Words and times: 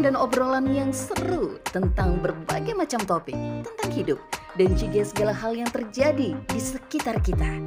Dan 0.00 0.16
obrolan 0.16 0.68
yang 0.72 0.90
seru 0.90 1.60
tentang 1.68 2.20
berbagai 2.24 2.72
macam 2.72 3.00
topik 3.04 3.36
tentang 3.36 3.90
hidup 3.92 4.20
dan 4.56 4.72
juga 4.76 5.04
segala 5.04 5.32
hal 5.36 5.52
yang 5.52 5.68
terjadi 5.68 6.32
di 6.36 6.60
sekitar 6.60 7.20
kita. 7.20 7.60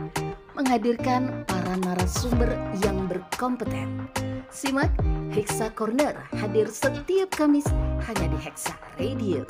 Menghadirkan 0.54 1.46
para 1.50 1.74
narasumber 1.82 2.54
yang 2.86 3.10
berkompeten. 3.10 4.10
Simak 4.54 4.94
Hexa 5.34 5.74
Corner 5.74 6.14
hadir 6.38 6.70
setiap 6.70 7.34
Kamis 7.34 7.66
hanya 8.06 8.28
di 8.30 8.38
Hexa 8.38 8.78
Radio. 9.02 9.42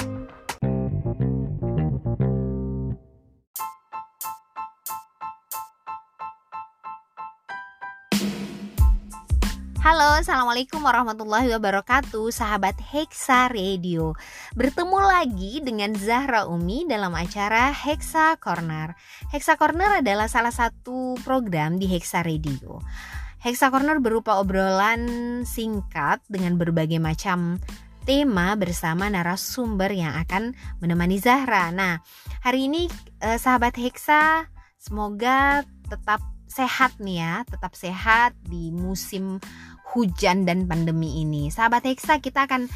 Halo, 9.94 10.18
Assalamualaikum 10.18 10.82
warahmatullahi 10.82 11.54
wabarakatuh 11.54 12.34
Sahabat 12.34 12.82
Hexa 12.82 13.46
Radio. 13.54 14.18
Bertemu 14.58 14.98
lagi 14.98 15.62
dengan 15.62 15.94
Zahra 15.94 16.50
Umi 16.50 16.90
dalam 16.90 17.14
acara 17.14 17.70
Hexa 17.70 18.42
Corner. 18.42 18.98
Hexa 19.30 19.54
Corner 19.54 20.02
adalah 20.02 20.26
salah 20.26 20.50
satu 20.50 21.14
program 21.22 21.78
di 21.78 21.86
Hexa 21.86 22.26
Radio. 22.26 22.82
Hexa 23.38 23.70
Corner 23.70 24.02
berupa 24.02 24.42
obrolan 24.42 25.06
singkat 25.46 26.26
dengan 26.26 26.58
berbagai 26.58 26.98
macam 26.98 27.62
tema 28.02 28.58
bersama 28.58 29.14
narasumber 29.14 29.94
yang 29.94 30.18
akan 30.26 30.58
menemani 30.82 31.22
Zahra. 31.22 31.70
Nah, 31.70 32.02
hari 32.42 32.66
ini 32.66 32.90
eh, 33.22 33.38
sahabat 33.38 33.78
Hexa 33.78 34.50
semoga 34.82 35.62
tetap 35.86 36.34
sehat 36.54 36.98
nih 37.02 37.18
ya, 37.18 37.36
tetap 37.50 37.74
sehat 37.74 38.38
di 38.46 38.70
musim 38.70 39.42
hujan 39.94 40.50
dan 40.50 40.66
pandemi 40.66 41.22
ini. 41.22 41.54
Sahabat 41.54 41.86
Hexa 41.86 42.20
kita 42.20 42.50
akan 42.50 42.68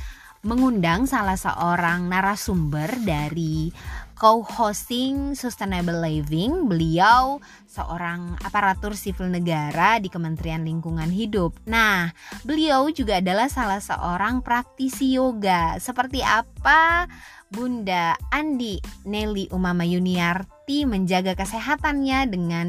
mengundang 0.45 1.09
salah 1.09 1.35
seorang 1.35 2.07
narasumber 2.07 2.87
dari 3.01 3.73
co-hosting 4.17 5.33
Sustainable 5.33 5.97
Living. 6.01 6.69
Beliau 6.69 7.41
seorang 7.65 8.37
aparatur 8.41 8.93
sipil 8.93 9.29
negara 9.33 9.97
di 9.97 10.09
Kementerian 10.09 10.65
Lingkungan 10.65 11.09
Hidup. 11.09 11.57
Nah, 11.65 12.13
beliau 12.45 12.89
juga 12.93 13.17
adalah 13.21 13.49
salah 13.49 13.81
seorang 13.81 14.45
praktisi 14.45 15.17
yoga. 15.17 15.77
Seperti 15.81 16.21
apa 16.21 17.09
Bunda 17.49 18.13
Andi 18.33 18.77
Nelly 19.09 19.49
Umama 19.53 19.85
Yuniarti 19.85 20.85
menjaga 20.85 21.33
kesehatannya 21.33 22.19
dengan 22.29 22.67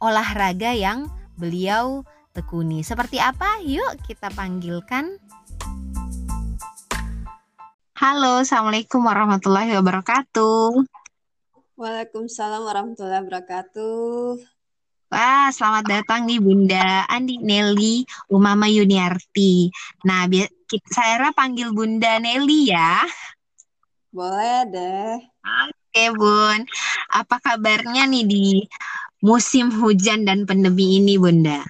olahraga 0.00 0.74
yang 0.74 1.08
beliau 1.40 2.04
tekuni. 2.30 2.82
Seperti 2.86 3.18
apa? 3.18 3.58
Yuk 3.62 4.00
kita 4.06 4.30
panggilkan. 4.34 5.18
Halo, 8.00 8.40
Assalamualaikum 8.40 9.04
warahmatullahi 9.04 9.76
wabarakatuh. 9.76 10.88
Waalaikumsalam 11.76 12.64
warahmatullahi 12.64 13.20
wabarakatuh. 13.24 14.40
Wah, 15.10 15.50
selamat 15.50 15.84
datang 15.90 16.22
nih 16.24 16.38
Bunda 16.38 17.02
Andi 17.10 17.42
Nelly 17.42 18.06
Umama 18.30 18.70
Yuniarti. 18.70 19.68
Nah, 20.06 20.30
saya 20.86 21.34
panggil 21.34 21.74
Bunda 21.74 22.22
Nelly 22.22 22.70
ya. 22.70 23.02
Boleh 24.14 24.70
deh. 24.70 25.18
Oke, 25.66 26.04
Bun. 26.14 26.62
Apa 27.10 27.42
kabarnya 27.42 28.06
nih 28.06 28.22
di 28.22 28.46
musim 29.18 29.74
hujan 29.74 30.22
dan 30.22 30.46
pandemi 30.46 31.02
ini, 31.02 31.18
Bunda? 31.18 31.66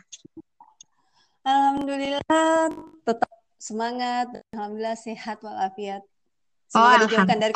Alhamdulillah 1.41 2.69
tetap 3.09 3.33
semangat, 3.57 4.29
alhamdulillah 4.53 4.97
sehat 4.97 5.41
walafiat. 5.41 6.05
Semoga 6.69 6.87
oh, 6.87 6.99
dijauhkan 7.09 7.39
dari 7.41 7.55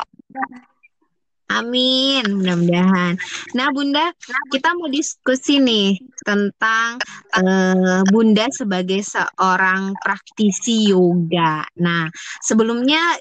Amin, 1.52 2.24
mudah-mudahan. 2.40 3.20
Nah, 3.52 3.68
Bunda, 3.70 4.10
kita 4.48 4.72
mau 4.74 4.88
diskusi 4.88 5.60
nih 5.60 6.00
tentang 6.24 6.96
uh, 7.36 8.00
Bunda 8.08 8.48
sebagai 8.48 9.04
seorang 9.04 9.92
praktisi 10.00 10.88
yoga. 10.88 11.68
Nah, 11.78 12.08
sebelumnya 12.40 13.20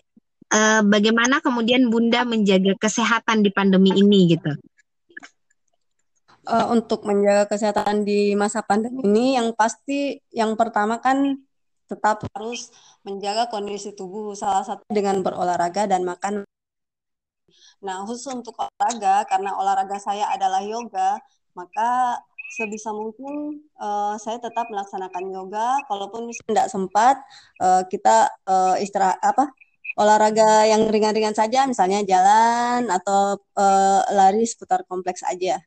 uh, 0.50 0.82
bagaimana 0.88 1.44
kemudian 1.44 1.92
Bunda 1.92 2.24
menjaga 2.24 2.74
kesehatan 2.80 3.44
di 3.44 3.52
pandemi 3.52 3.92
ini 3.92 4.34
gitu? 4.34 4.56
Uh, 6.48 6.68
untuk 6.72 7.04
menjaga 7.08 7.48
kesehatan 7.52 8.04
di 8.08 8.36
masa 8.36 8.64
pandemi 8.64 9.04
ini 9.04 9.26
yang 9.40 9.52
pasti 9.56 10.20
yang 10.32 10.56
pertama 10.60 11.00
kan 11.00 11.40
tetap 11.88 12.26
harus 12.34 12.72
menjaga 13.06 13.52
kondisi 13.52 13.94
tubuh 13.94 14.34
salah 14.34 14.64
satu 14.66 14.84
dengan 14.90 15.22
berolahraga 15.22 15.86
dan 15.86 16.02
makan. 16.08 16.48
Nah, 17.84 18.08
khusus 18.08 18.32
untuk 18.32 18.56
olahraga 18.56 19.28
karena 19.28 19.52
olahraga 19.60 20.00
saya 20.00 20.32
adalah 20.32 20.64
yoga, 20.64 21.20
maka 21.54 22.18
sebisa 22.56 22.94
mungkin 22.96 23.66
uh, 23.82 24.16
saya 24.16 24.38
tetap 24.40 24.70
melaksanakan 24.70 25.26
yoga 25.34 25.82
kalaupun 25.90 26.30
tidak 26.48 26.70
sempat 26.70 27.18
uh, 27.60 27.82
kita 27.90 28.30
uh, 28.46 28.78
istirahat 28.78 29.18
apa 29.26 29.50
olahraga 29.98 30.66
yang 30.70 30.90
ringan-ringan 30.90 31.38
saja 31.38 31.66
misalnya 31.70 32.02
jalan 32.06 32.90
atau 32.90 33.38
uh, 33.58 34.02
lari 34.14 34.46
seputar 34.46 34.86
kompleks 34.86 35.22
aja. 35.26 35.62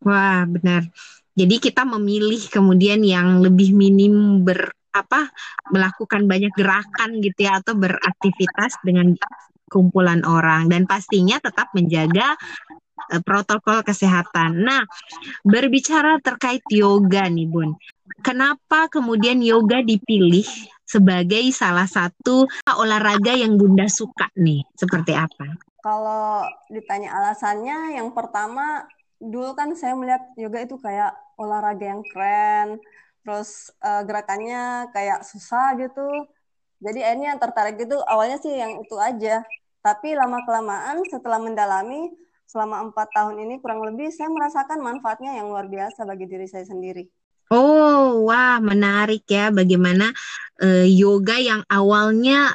Wah, 0.00 0.48
benar. 0.48 0.88
Jadi 1.36 1.56
kita 1.62 1.86
memilih 1.86 2.40
kemudian 2.50 3.00
yang 3.04 3.40
lebih 3.40 3.72
minim 3.72 4.44
ber 4.44 4.72
apa 4.90 5.30
melakukan 5.70 6.26
banyak 6.26 6.50
gerakan 6.58 7.22
gitu 7.22 7.46
ya 7.46 7.62
atau 7.62 7.78
beraktivitas 7.78 8.82
dengan 8.82 9.14
kumpulan 9.70 10.26
orang 10.26 10.66
dan 10.66 10.82
pastinya 10.82 11.38
tetap 11.38 11.70
menjaga 11.78 12.34
uh, 13.14 13.22
protokol 13.22 13.86
kesehatan. 13.86 14.66
Nah, 14.66 14.82
berbicara 15.46 16.18
terkait 16.18 16.66
yoga 16.74 17.30
nih, 17.30 17.46
Bun. 17.46 17.78
Kenapa 18.20 18.90
kemudian 18.90 19.38
yoga 19.38 19.80
dipilih 19.80 20.44
sebagai 20.82 21.54
salah 21.54 21.86
satu 21.86 22.50
olahraga 22.66 23.38
yang 23.38 23.54
Bunda 23.54 23.86
suka 23.86 24.26
nih? 24.34 24.66
Seperti 24.74 25.14
apa? 25.14 25.54
Kalau 25.80 26.44
ditanya 26.68 27.14
alasannya, 27.14 27.96
yang 27.96 28.10
pertama 28.12 28.84
dulu 29.20 29.52
kan 29.52 29.76
saya 29.76 29.92
melihat 29.92 30.24
yoga 30.34 30.64
itu 30.64 30.80
kayak 30.80 31.12
olahraga 31.36 31.84
yang 31.84 32.02
keren, 32.08 32.80
terus 33.20 33.68
uh, 33.84 34.00
gerakannya 34.08 34.88
kayak 34.96 35.22
susah 35.28 35.76
gitu. 35.76 36.08
Jadi 36.80 37.04
akhirnya 37.04 37.36
yang 37.36 37.40
tertarik 37.40 37.76
itu 37.76 37.96
awalnya 38.08 38.40
sih 38.40 38.56
yang 38.56 38.80
itu 38.80 38.96
aja. 38.96 39.44
Tapi 39.84 40.16
lama 40.16 40.40
kelamaan 40.48 41.04
setelah 41.08 41.40
mendalami 41.40 42.08
selama 42.48 42.90
empat 42.90 43.08
tahun 43.14 43.46
ini 43.46 43.62
kurang 43.62 43.84
lebih 43.86 44.10
saya 44.10 44.26
merasakan 44.32 44.82
manfaatnya 44.82 45.38
yang 45.38 45.52
luar 45.52 45.70
biasa 45.70 46.02
bagi 46.02 46.26
diri 46.26 46.48
saya 46.48 46.66
sendiri. 46.66 47.06
Oh, 47.50 48.26
wah 48.30 48.62
menarik 48.62 49.26
ya 49.26 49.50
bagaimana 49.50 50.14
uh, 50.62 50.86
yoga 50.86 51.34
yang 51.38 51.62
awalnya 51.66 52.54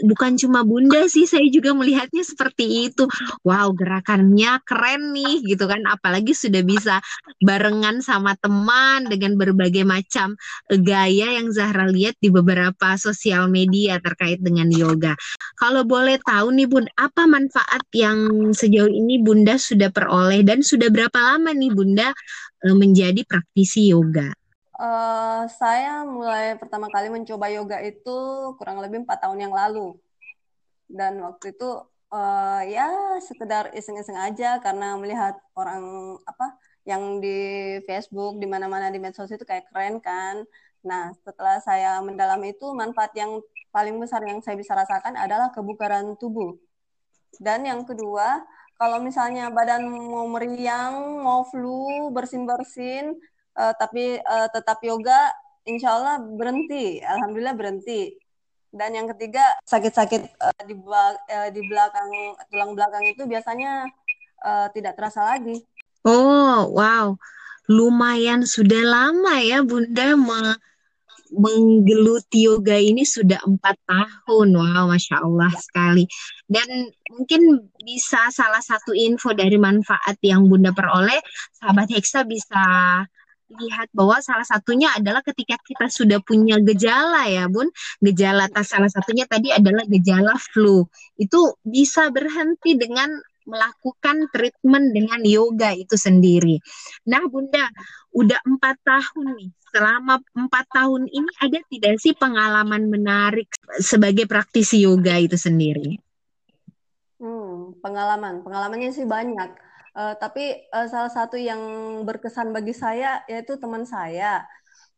bukan 0.00 0.40
cuma 0.40 0.64
bunda 0.64 1.04
sih 1.06 1.28
saya 1.28 1.44
juga 1.52 1.76
melihatnya 1.76 2.24
seperti 2.24 2.88
itu. 2.88 3.04
Wow 3.44 3.76
gerakannya 3.76 4.60
keren 4.64 5.12
nih 5.12 5.44
gitu 5.44 5.68
kan. 5.68 5.84
Apalagi 5.84 6.32
sudah 6.32 6.64
bisa 6.64 7.04
barengan 7.44 8.00
sama 8.00 8.32
teman 8.40 9.06
dengan 9.12 9.36
berbagai 9.36 9.84
macam 9.84 10.34
eh, 10.72 10.80
gaya 10.80 11.36
yang 11.36 11.52
Zahra 11.52 11.88
lihat 11.88 12.16
di 12.18 12.32
beberapa 12.32 12.96
sosial 12.96 13.52
media 13.52 14.00
terkait 14.00 14.40
dengan 14.40 14.72
yoga. 14.72 15.12
Kalau 15.60 15.84
boleh 15.84 16.16
tahu 16.24 16.54
nih 16.56 16.68
bun 16.68 16.88
apa 16.96 17.28
manfaat 17.28 17.84
yang 17.92 18.50
sejauh 18.56 18.90
ini 18.90 19.20
bunda 19.20 19.60
sudah 19.60 19.92
peroleh 19.92 20.40
dan 20.42 20.64
sudah 20.64 20.88
berapa 20.88 21.18
lama 21.20 21.52
nih 21.52 21.72
bunda 21.72 22.08
eh, 22.64 22.76
menjadi 22.76 23.22
praktisi 23.28 23.92
yoga 23.92 24.41
Uh, 24.82 25.46
saya 25.62 26.02
mulai 26.02 26.58
pertama 26.58 26.90
kali 26.90 27.06
mencoba 27.06 27.46
yoga 27.46 27.78
itu 27.86 28.18
kurang 28.58 28.82
lebih 28.82 29.06
empat 29.06 29.22
tahun 29.22 29.38
yang 29.46 29.54
lalu. 29.54 29.94
Dan 30.90 31.22
waktu 31.22 31.54
itu 31.54 31.86
uh, 32.10 32.60
ya 32.66 32.90
sekedar 33.22 33.70
iseng-iseng 33.78 34.18
aja 34.18 34.58
karena 34.58 34.98
melihat 34.98 35.38
orang 35.54 36.18
apa 36.26 36.58
yang 36.82 37.22
di 37.22 37.38
Facebook 37.86 38.42
di 38.42 38.46
mana-mana 38.50 38.90
di 38.90 38.98
medsos 38.98 39.30
itu 39.30 39.46
kayak 39.46 39.70
keren 39.70 40.02
kan. 40.02 40.42
Nah, 40.82 41.14
setelah 41.22 41.62
saya 41.62 42.02
mendalam 42.02 42.42
itu 42.42 42.74
manfaat 42.74 43.14
yang 43.14 43.38
paling 43.70 43.94
besar 44.02 44.18
yang 44.26 44.42
saya 44.42 44.58
bisa 44.58 44.74
rasakan 44.74 45.14
adalah 45.14 45.54
kebugaran 45.54 46.18
tubuh. 46.18 46.58
Dan 47.38 47.70
yang 47.70 47.86
kedua, 47.86 48.42
kalau 48.76 48.98
misalnya 48.98 49.46
badan 49.54 49.86
mau 49.86 50.26
meriang, 50.26 51.22
mau 51.22 51.46
flu, 51.46 52.10
bersin-bersin, 52.10 53.14
uh, 53.56 53.72
tapi 53.76 54.18
uh, 54.20 54.48
tetap 54.52 54.78
yoga, 54.84 55.32
insya 55.68 55.96
Allah 55.96 56.16
berhenti. 56.20 57.00
Alhamdulillah 57.00 57.56
berhenti. 57.56 58.16
Dan 58.72 58.96
yang 58.96 59.08
ketiga, 59.12 59.44
sakit-sakit 59.68 60.32
uh, 60.40 60.62
di, 60.64 60.74
uh, 60.80 61.48
di 61.52 61.60
belakang 61.68 62.08
tulang 62.48 62.72
belakang 62.72 63.04
itu 63.04 63.28
biasanya 63.28 63.84
uh, 64.44 64.66
tidak 64.72 64.96
terasa 64.96 65.36
lagi. 65.36 65.60
Oh, 66.08 66.72
wow. 66.72 67.14
Lumayan 67.70 68.42
sudah 68.42 68.82
lama 68.82 69.38
ya 69.38 69.62
Bunda 69.62 70.18
me 70.18 70.58
menggeluti 71.32 72.44
yoga 72.44 72.76
ini 72.76 73.08
sudah 73.08 73.40
empat 73.48 73.76
tahun. 73.88 74.52
Wow, 74.52 74.92
masya 74.92 75.24
Allah 75.24 75.48
sekali. 75.56 76.04
Dan 76.44 76.92
mungkin 77.08 77.72
bisa 77.80 78.28
salah 78.28 78.60
satu 78.60 78.92
info 78.92 79.32
dari 79.32 79.56
manfaat 79.56 80.20
yang 80.20 80.44
Bunda 80.44 80.76
peroleh, 80.76 81.20
sahabat 81.56 81.88
Hexa 81.88 82.28
bisa 82.28 82.60
lihat 83.58 83.88
bahwa 83.92 84.18
salah 84.24 84.46
satunya 84.46 84.88
adalah 84.96 85.20
ketika 85.20 85.60
kita 85.60 85.86
sudah 85.92 86.18
punya 86.24 86.56
gejala 86.62 87.28
ya 87.28 87.46
Bun, 87.46 87.68
gejala 88.00 88.48
salah 88.64 88.88
satunya 88.88 89.28
tadi 89.28 89.52
adalah 89.52 89.84
gejala 89.88 90.34
flu. 90.38 90.86
Itu 91.16 91.56
bisa 91.62 92.08
berhenti 92.08 92.76
dengan 92.78 93.12
melakukan 93.46 94.30
treatment 94.30 94.94
dengan 94.94 95.20
yoga 95.26 95.74
itu 95.74 95.98
sendiri. 95.98 96.62
Nah 97.10 97.26
Bunda, 97.26 97.66
udah 98.14 98.38
empat 98.46 98.76
tahun 98.86 99.26
nih. 99.38 99.50
Selama 99.72 100.20
empat 100.36 100.66
tahun 100.68 101.08
ini 101.08 101.32
ada 101.40 101.58
tidak 101.66 101.94
sih 101.98 102.12
pengalaman 102.12 102.92
menarik 102.92 103.48
sebagai 103.80 104.28
praktisi 104.28 104.84
yoga 104.84 105.16
itu 105.16 105.34
sendiri? 105.34 105.96
Hmm, 107.22 107.78
pengalaman, 107.80 108.42
pengalamannya 108.44 108.90
sih 108.92 109.06
banyak. 109.06 109.71
Uh, 109.92 110.16
tapi 110.16 110.56
uh, 110.72 110.88
salah 110.88 111.12
satu 111.12 111.36
yang 111.36 111.60
berkesan 112.08 112.48
bagi 112.56 112.72
saya 112.72 113.20
yaitu 113.28 113.60
teman 113.60 113.84
saya. 113.84 114.44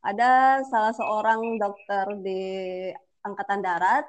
Ada 0.05 0.63
salah 0.69 0.93
seorang 0.95 1.59
dokter 1.59 2.07
di 2.23 2.43
Angkatan 3.25 3.65
Darat. 3.65 4.07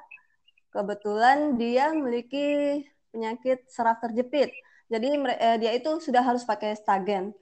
Kebetulan 0.70 1.56
dia 1.56 1.90
memiliki 1.90 2.78
penyakit 3.10 3.64
saraf 3.72 3.98
terjepit. 4.04 4.52
Jadi 4.92 5.08
eh, 5.40 5.56
dia 5.56 5.72
itu 5.72 5.98
sudah 5.98 6.20
harus 6.20 6.44
pakai 6.44 6.76
stagen. 6.76 7.32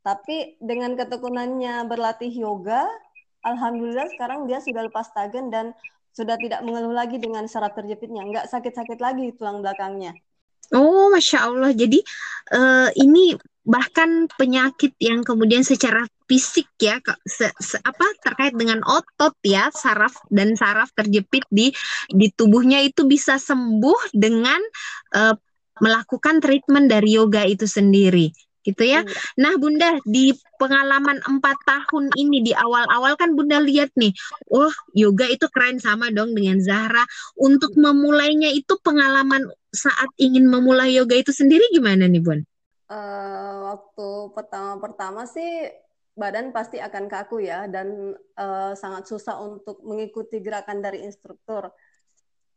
Tapi 0.00 0.56
dengan 0.56 0.96
ketekunannya 0.96 1.84
berlatih 1.84 2.32
yoga, 2.32 2.88
alhamdulillah 3.44 4.08
sekarang 4.16 4.48
dia 4.48 4.58
sudah 4.64 4.88
lepas 4.88 5.06
stagen 5.12 5.52
dan 5.52 5.76
sudah 6.16 6.40
tidak 6.40 6.64
mengeluh 6.64 6.96
lagi 6.96 7.20
dengan 7.20 7.44
saraf 7.46 7.76
terjepitnya, 7.76 8.24
nggak 8.26 8.46
sakit-sakit 8.50 8.98
lagi 8.98 9.30
tulang 9.36 9.60
belakangnya. 9.60 10.16
Oh, 10.74 11.08
masya 11.08 11.48
Allah. 11.48 11.72
Jadi 11.72 12.00
uh, 12.52 12.88
ini 12.98 13.36
bahkan 13.68 14.24
penyakit 14.40 14.96
yang 14.96 15.20
kemudian 15.20 15.60
secara 15.60 16.08
fisik 16.24 16.68
ya 16.80 16.96
se, 17.28 17.52
se, 17.60 17.76
apa 17.84 18.04
terkait 18.24 18.56
dengan 18.56 18.80
otot 18.80 19.36
ya 19.44 19.68
saraf 19.72 20.16
dan 20.32 20.56
saraf 20.56 20.88
terjepit 20.96 21.44
di 21.52 21.68
di 22.08 22.32
tubuhnya 22.32 22.80
itu 22.80 23.04
bisa 23.04 23.36
sembuh 23.36 24.16
dengan 24.16 24.60
uh, 25.12 25.36
melakukan 25.84 26.40
treatment 26.40 26.88
dari 26.88 27.20
yoga 27.20 27.44
itu 27.44 27.68
sendiri 27.68 28.32
gitu 28.68 28.84
ya. 28.84 29.00
Iya. 29.00 29.16
Nah 29.40 29.54
Bunda 29.56 29.96
di 30.04 30.36
pengalaman 30.60 31.24
empat 31.24 31.56
tahun 31.64 32.12
ini 32.12 32.44
di 32.44 32.52
awal-awal 32.52 33.16
kan 33.16 33.32
Bunda 33.32 33.62
lihat 33.64 33.94
nih, 33.96 34.12
wah 34.52 34.68
oh, 34.68 34.74
yoga 34.92 35.24
itu 35.24 35.48
keren 35.48 35.80
sama 35.80 36.12
dong 36.12 36.36
dengan 36.36 36.60
Zahra. 36.60 37.08
Untuk 37.40 37.72
memulainya 37.80 38.52
itu 38.52 38.76
pengalaman 38.84 39.48
saat 39.72 40.10
ingin 40.16 40.48
memulai 40.48 40.96
yoga 40.96 41.16
itu 41.16 41.32
sendiri 41.32 41.68
gimana 41.72 42.08
nih 42.08 42.22
Bun? 42.24 42.40
Uh, 42.88 43.76
waktu 43.76 44.08
pertama-pertama 44.32 45.28
sih 45.28 45.68
badan 46.18 46.50
pasti 46.50 46.82
akan 46.82 47.06
kaku 47.06 47.46
ya 47.46 47.70
dan 47.70 48.16
uh, 48.34 48.72
sangat 48.74 49.06
susah 49.06 49.38
untuk 49.38 49.78
mengikuti 49.84 50.40
gerakan 50.42 50.82
dari 50.82 51.04
instruktur. 51.04 51.70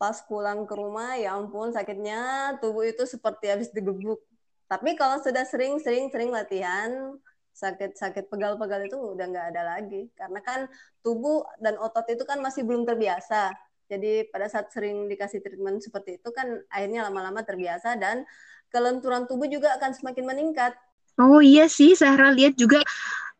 Pas 0.01 0.17
pulang 0.25 0.65
ke 0.65 0.73
rumah 0.73 1.13
ya 1.19 1.37
ampun 1.37 1.69
sakitnya 1.69 2.55
tubuh 2.57 2.87
itu 2.87 3.05
seperti 3.05 3.53
habis 3.53 3.69
digebuk. 3.69 4.17
Tapi 4.65 4.95
kalau 4.97 5.19
sudah 5.21 5.45
sering-sering-sering 5.45 6.31
latihan 6.31 7.19
sakit-sakit 7.51 8.31
pegal-pegal 8.31 8.87
itu 8.87 8.97
udah 8.97 9.25
nggak 9.27 9.47
ada 9.53 9.77
lagi 9.77 10.07
karena 10.15 10.39
kan 10.39 10.59
tubuh 11.03 11.43
dan 11.59 11.75
otot 11.75 12.07
itu 12.07 12.23
kan 12.23 12.39
masih 12.39 12.63
belum 12.65 12.87
terbiasa. 12.87 13.51
Jadi 13.91 14.31
pada 14.31 14.47
saat 14.47 14.71
sering 14.71 15.11
dikasih 15.11 15.43
treatment 15.43 15.83
seperti 15.83 16.23
itu 16.23 16.31
kan 16.31 16.47
akhirnya 16.71 17.11
lama-lama 17.11 17.43
terbiasa 17.43 17.99
dan 17.99 18.23
kelenturan 18.71 19.27
tubuh 19.27 19.51
juga 19.51 19.75
akan 19.75 19.91
semakin 19.91 20.23
meningkat. 20.23 20.71
Oh 21.19 21.43
iya 21.43 21.67
sih, 21.67 21.91
Zahra 21.91 22.31
lihat 22.31 22.55
juga 22.55 22.79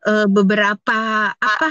uh, 0.04 0.28
beberapa 0.28 1.32
apa 1.32 1.68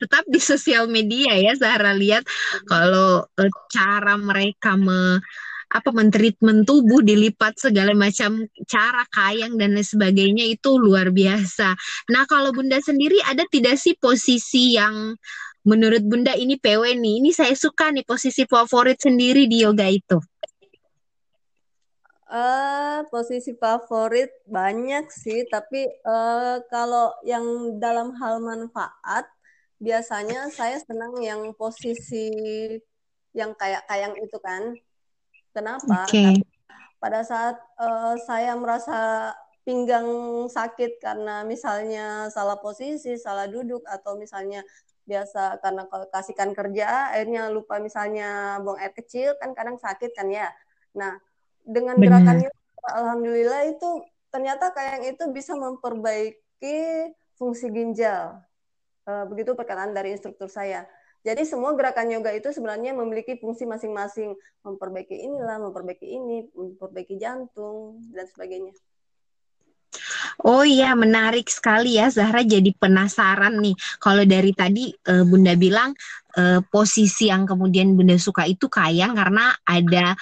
tetap 0.00 0.24
di 0.26 0.40
sosial 0.40 0.88
media 0.88 1.36
ya 1.36 1.52
Zahra 1.54 1.92
lihat 1.92 2.24
kalau 2.64 3.22
uh, 3.22 3.52
cara 3.68 4.16
mereka 4.16 4.74
me 4.74 5.20
apa 5.70 5.94
mentreatment 5.94 6.66
tubuh 6.66 6.98
dilipat 6.98 7.54
segala 7.54 7.94
macam 7.94 8.42
cara 8.66 9.06
kayang 9.14 9.54
dan 9.54 9.78
lain 9.78 9.86
sebagainya 9.86 10.50
itu 10.50 10.74
luar 10.74 11.14
biasa. 11.14 11.78
Nah 12.10 12.26
kalau 12.26 12.50
Bunda 12.50 12.82
sendiri 12.82 13.22
ada 13.22 13.46
tidak 13.46 13.78
sih 13.78 13.94
posisi 13.94 14.74
yang 14.74 15.14
menurut 15.64 16.02
Bunda 16.04 16.32
ini 16.36 16.56
PW 16.56 16.96
nih, 16.96 17.20
ini 17.20 17.30
saya 17.32 17.52
suka 17.52 17.92
nih 17.92 18.04
posisi 18.06 18.48
favorit 18.48 19.00
sendiri 19.00 19.44
di 19.44 19.64
yoga 19.64 19.86
itu. 19.88 20.18
Uh, 22.30 23.02
posisi 23.10 23.58
favorit 23.58 24.30
banyak 24.46 25.10
sih, 25.10 25.42
tapi 25.50 25.82
uh, 26.06 26.62
kalau 26.70 27.10
yang 27.26 27.76
dalam 27.82 28.14
hal 28.22 28.38
manfaat, 28.38 29.26
biasanya 29.82 30.46
saya 30.54 30.78
senang 30.78 31.18
yang 31.18 31.42
posisi 31.58 32.30
yang 33.34 33.50
kayak 33.58 33.82
kayang 33.90 34.14
itu 34.14 34.38
kan. 34.38 34.78
Kenapa? 35.50 36.06
Okay. 36.06 36.38
pada 37.00 37.24
saat 37.24 37.56
uh, 37.80 38.14
saya 38.28 38.52
merasa 38.54 39.32
pinggang 39.64 40.06
sakit 40.52 41.00
karena 41.00 41.42
misalnya 41.48 42.28
salah 42.28 42.60
posisi, 42.60 43.16
salah 43.16 43.48
duduk, 43.48 43.80
atau 43.88 44.20
misalnya 44.20 44.60
biasa 45.08 45.58
karena 45.62 45.86
kalau 45.88 46.06
kasihkan 46.08 46.50
kerja, 46.52 47.14
akhirnya 47.14 47.48
lupa 47.52 47.78
misalnya 47.78 48.60
buang 48.64 48.78
air 48.80 48.92
kecil, 48.96 49.36
kan 49.40 49.52
kadang 49.52 49.76
sakit 49.80 50.12
kan 50.14 50.28
ya. 50.28 50.48
Nah, 50.96 51.18
dengan 51.64 51.96
Benar. 51.98 52.20
gerakannya 52.20 52.50
alhamdulillah 52.80 53.62
itu 53.70 53.88
ternyata 54.30 54.70
kayak 54.72 55.16
itu 55.16 55.24
bisa 55.30 55.52
memperbaiki 55.58 56.78
fungsi 57.36 57.68
ginjal. 57.72 58.40
Uh, 59.08 59.24
begitu 59.26 59.56
perkataan 59.56 59.96
dari 59.96 60.14
instruktur 60.14 60.46
saya. 60.46 60.86
Jadi 61.20 61.44
semua 61.44 61.76
gerakan 61.76 62.08
yoga 62.08 62.32
itu 62.32 62.48
sebenarnya 62.48 62.96
memiliki 62.96 63.36
fungsi 63.36 63.68
masing-masing, 63.68 64.32
memperbaiki 64.64 65.12
inilah, 65.12 65.60
memperbaiki 65.60 66.08
ini, 66.08 66.48
memperbaiki 66.56 67.20
jantung 67.20 68.00
dan 68.16 68.24
sebagainya. 68.24 68.72
Oh 70.40 70.64
iya, 70.64 70.96
menarik 70.96 71.52
sekali 71.52 72.00
ya 72.00 72.08
Zahra 72.08 72.40
jadi 72.40 72.72
penasaran 72.72 73.60
nih. 73.60 73.76
Kalau 74.00 74.24
dari 74.24 74.56
tadi 74.56 74.88
uh, 74.88 75.24
Bunda 75.28 75.52
bilang 75.52 75.92
uh, 76.40 76.64
posisi 76.72 77.28
yang 77.28 77.44
kemudian 77.44 77.92
Bunda 77.92 78.16
suka 78.16 78.48
itu 78.48 78.66
kayang 78.72 79.12
karena 79.12 79.52
ada 79.68 80.16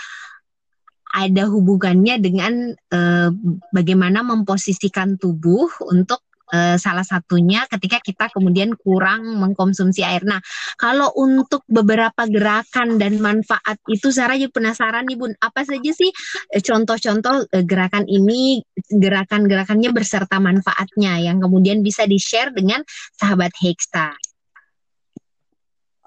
ada 1.09 1.43
hubungannya 1.49 2.21
dengan 2.21 2.53
uh, 2.93 3.31
bagaimana 3.73 4.21
memposisikan 4.21 5.17
tubuh 5.17 5.71
untuk 5.89 6.28
uh, 6.53 6.77
salah 6.81 7.05
satunya 7.05 7.65
ketika 7.69 8.01
kita 8.01 8.27
kemudian 8.33 8.75
kurang 8.77 9.39
mengkonsumsi 9.39 10.05
air. 10.05 10.25
Nah, 10.25 10.41
kalau 10.81 11.13
untuk 11.17 11.65
beberapa 11.69 12.25
gerakan 12.29 12.97
dan 12.97 13.21
manfaat 13.21 13.81
itu 13.89 14.09
saya 14.13 14.37
juga 14.37 14.61
penasaran 14.61 15.05
nih 15.09 15.17
Bun, 15.19 15.33
apa 15.41 15.65
saja 15.65 15.91
sih 15.93 16.11
contoh-contoh 16.53 17.49
uh, 17.49 17.65
gerakan 17.65 18.05
ini, 18.09 18.63
gerakan-gerakannya 18.93 19.91
berserta 19.93 20.41
manfaatnya 20.41 21.21
yang 21.21 21.41
kemudian 21.41 21.81
bisa 21.85 22.05
di-share 22.05 22.53
dengan 22.53 22.83
sahabat 23.17 23.53
Hexa? 23.59 24.15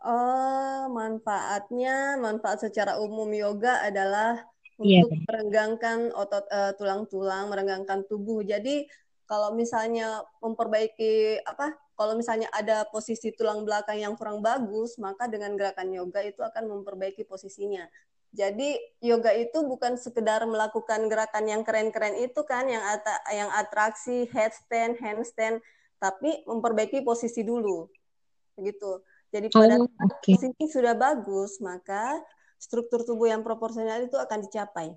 Oh, 0.02 0.90
manfaatnya, 0.90 2.18
manfaat 2.18 2.66
secara 2.66 2.98
umum 2.98 3.30
yoga 3.30 3.86
adalah 3.86 4.42
Iya, 4.82 5.06
untuk 5.06 5.14
yeah. 5.14 5.26
merenggangkan 5.30 6.00
otot 6.18 6.46
uh, 6.50 6.74
tulang-tulang, 6.74 7.54
merenggangkan 7.54 8.02
tubuh. 8.10 8.42
Jadi 8.42 8.90
kalau 9.32 9.56
misalnya 9.56 10.28
memperbaiki 10.44 11.40
apa? 11.48 11.72
Kalau 11.96 12.20
misalnya 12.20 12.52
ada 12.52 12.84
posisi 12.92 13.32
tulang 13.32 13.64
belakang 13.64 13.96
yang 13.96 14.20
kurang 14.20 14.44
bagus, 14.44 15.00
maka 15.00 15.32
dengan 15.32 15.56
gerakan 15.56 15.88
yoga 15.88 16.20
itu 16.20 16.44
akan 16.44 16.68
memperbaiki 16.68 17.24
posisinya. 17.24 17.88
Jadi 18.36 18.76
yoga 19.00 19.32
itu 19.32 19.64
bukan 19.64 19.96
sekedar 19.96 20.44
melakukan 20.44 21.08
gerakan 21.08 21.48
yang 21.48 21.64
keren-keren 21.64 22.20
itu 22.20 22.44
kan, 22.44 22.68
yang 22.68 22.84
at 22.84 23.08
yang 23.32 23.48
atraksi 23.56 24.28
headstand, 24.36 25.00
handstand, 25.00 25.64
tapi 25.96 26.44
memperbaiki 26.44 27.00
posisi 27.00 27.48
dulu, 27.48 27.88
begitu. 28.60 29.00
Jadi 29.32 29.48
pada 29.48 29.80
oh, 29.80 29.88
okay. 30.12 30.36
posisi 30.36 30.68
sudah 30.68 30.92
bagus, 30.92 31.64
maka 31.64 32.20
struktur 32.60 33.08
tubuh 33.08 33.32
yang 33.32 33.48
proporsional 33.48 34.04
itu 34.04 34.20
akan 34.20 34.44
dicapai. 34.44 34.92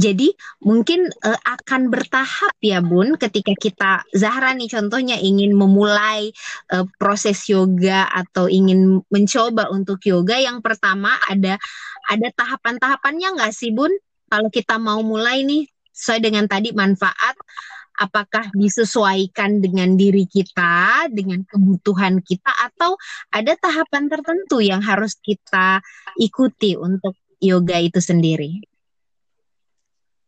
Jadi 0.00 0.32
mungkin 0.64 1.06
uh, 1.22 1.40
akan 1.44 1.92
bertahap 1.92 2.56
ya 2.64 2.80
Bun 2.80 3.14
ketika 3.20 3.52
kita 3.54 3.92
Zahra 4.16 4.56
nih 4.56 4.72
contohnya 4.72 5.20
ingin 5.20 5.52
memulai 5.52 6.32
uh, 6.72 6.88
proses 6.96 7.44
yoga 7.46 8.08
atau 8.08 8.48
ingin 8.48 9.04
mencoba 9.12 9.68
untuk 9.70 10.00
yoga 10.08 10.40
yang 10.40 10.64
pertama 10.64 11.14
ada 11.28 11.60
ada 12.08 12.28
tahapan-tahapannya 12.32 13.38
nggak 13.38 13.54
sih 13.54 13.70
Bun? 13.70 13.92
Kalau 14.32 14.48
kita 14.50 14.80
mau 14.80 14.98
mulai 15.04 15.44
nih 15.46 15.68
sesuai 15.94 16.20
dengan 16.24 16.44
tadi 16.50 16.74
manfaat 16.74 17.38
apakah 17.94 18.50
disesuaikan 18.54 19.62
dengan 19.62 19.94
diri 19.94 20.26
kita, 20.26 21.06
dengan 21.10 21.46
kebutuhan 21.46 22.18
kita, 22.22 22.50
atau 22.50 22.98
ada 23.30 23.54
tahapan 23.54 24.10
tertentu 24.10 24.58
yang 24.58 24.82
harus 24.82 25.14
kita 25.22 25.78
ikuti 26.18 26.74
untuk 26.74 27.14
yoga 27.38 27.78
itu 27.78 28.02
sendiri? 28.02 28.73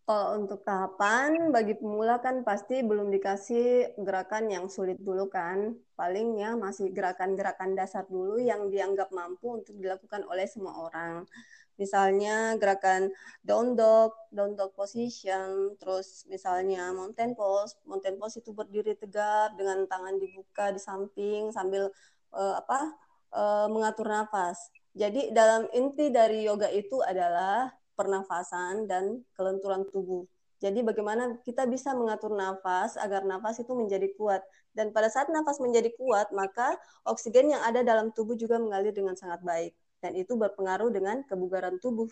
Kalau 0.06 0.38
untuk 0.38 0.62
tahapan 0.62 1.50
bagi 1.50 1.75
pemula 1.75 2.22
kan 2.22 2.46
pasti 2.46 2.78
belum 2.78 3.10
dikasih 3.10 3.98
gerakan 3.98 4.46
yang 4.46 4.70
sulit 4.70 5.02
dulu 5.02 5.26
kan. 5.26 5.75
Palingnya 5.98 6.54
masih 6.54 6.94
gerakan-gerakan 6.94 7.75
dasar 7.75 8.06
dulu 8.06 8.38
yang 8.38 8.70
dianggap 8.70 9.10
mampu 9.10 9.58
untuk 9.58 9.75
dilakukan 9.75 10.22
oleh 10.30 10.46
semua 10.46 10.78
orang. 10.86 11.26
Misalnya 11.75 12.54
gerakan 12.54 13.10
down 13.42 13.75
dog, 13.75 14.14
down 14.30 14.54
dog 14.54 14.78
position, 14.78 15.75
terus 15.75 16.22
misalnya 16.30 16.94
mountain 16.94 17.34
pose. 17.34 17.75
Mountain 17.82 18.14
pose 18.22 18.38
itu 18.38 18.54
berdiri 18.54 18.94
tegap 18.94 19.58
dengan 19.58 19.90
tangan 19.90 20.22
dibuka 20.22 20.70
di 20.70 20.78
samping 20.78 21.50
sambil 21.50 21.90
uh, 22.30 22.54
apa? 22.62 22.94
Uh, 23.34 23.66
mengatur 23.75 24.06
nafas. 24.06 24.70
Jadi 24.94 25.34
dalam 25.34 25.66
inti 25.75 26.14
dari 26.14 26.46
yoga 26.46 26.70
itu 26.70 27.02
adalah 27.02 27.75
pernafasan 27.96 28.84
dan 28.84 29.24
kelenturan 29.34 29.88
tubuh. 29.88 30.28
Jadi 30.56 30.80
bagaimana 30.80 31.36
kita 31.44 31.68
bisa 31.68 31.92
mengatur 31.92 32.32
nafas 32.32 32.96
agar 32.96 33.24
nafas 33.28 33.60
itu 33.60 33.72
menjadi 33.76 34.08
kuat. 34.16 34.40
Dan 34.72 34.92
pada 34.92 35.08
saat 35.12 35.28
nafas 35.28 35.60
menjadi 35.60 35.92
kuat, 35.96 36.32
maka 36.32 36.76
oksigen 37.04 37.52
yang 37.52 37.60
ada 37.64 37.84
dalam 37.84 38.12
tubuh 38.12 38.36
juga 38.36 38.56
mengalir 38.56 38.92
dengan 38.92 39.16
sangat 39.16 39.40
baik 39.44 39.72
dan 40.00 40.12
itu 40.16 40.36
berpengaruh 40.36 40.92
dengan 40.92 41.24
kebugaran 41.24 41.80
tubuh. 41.80 42.08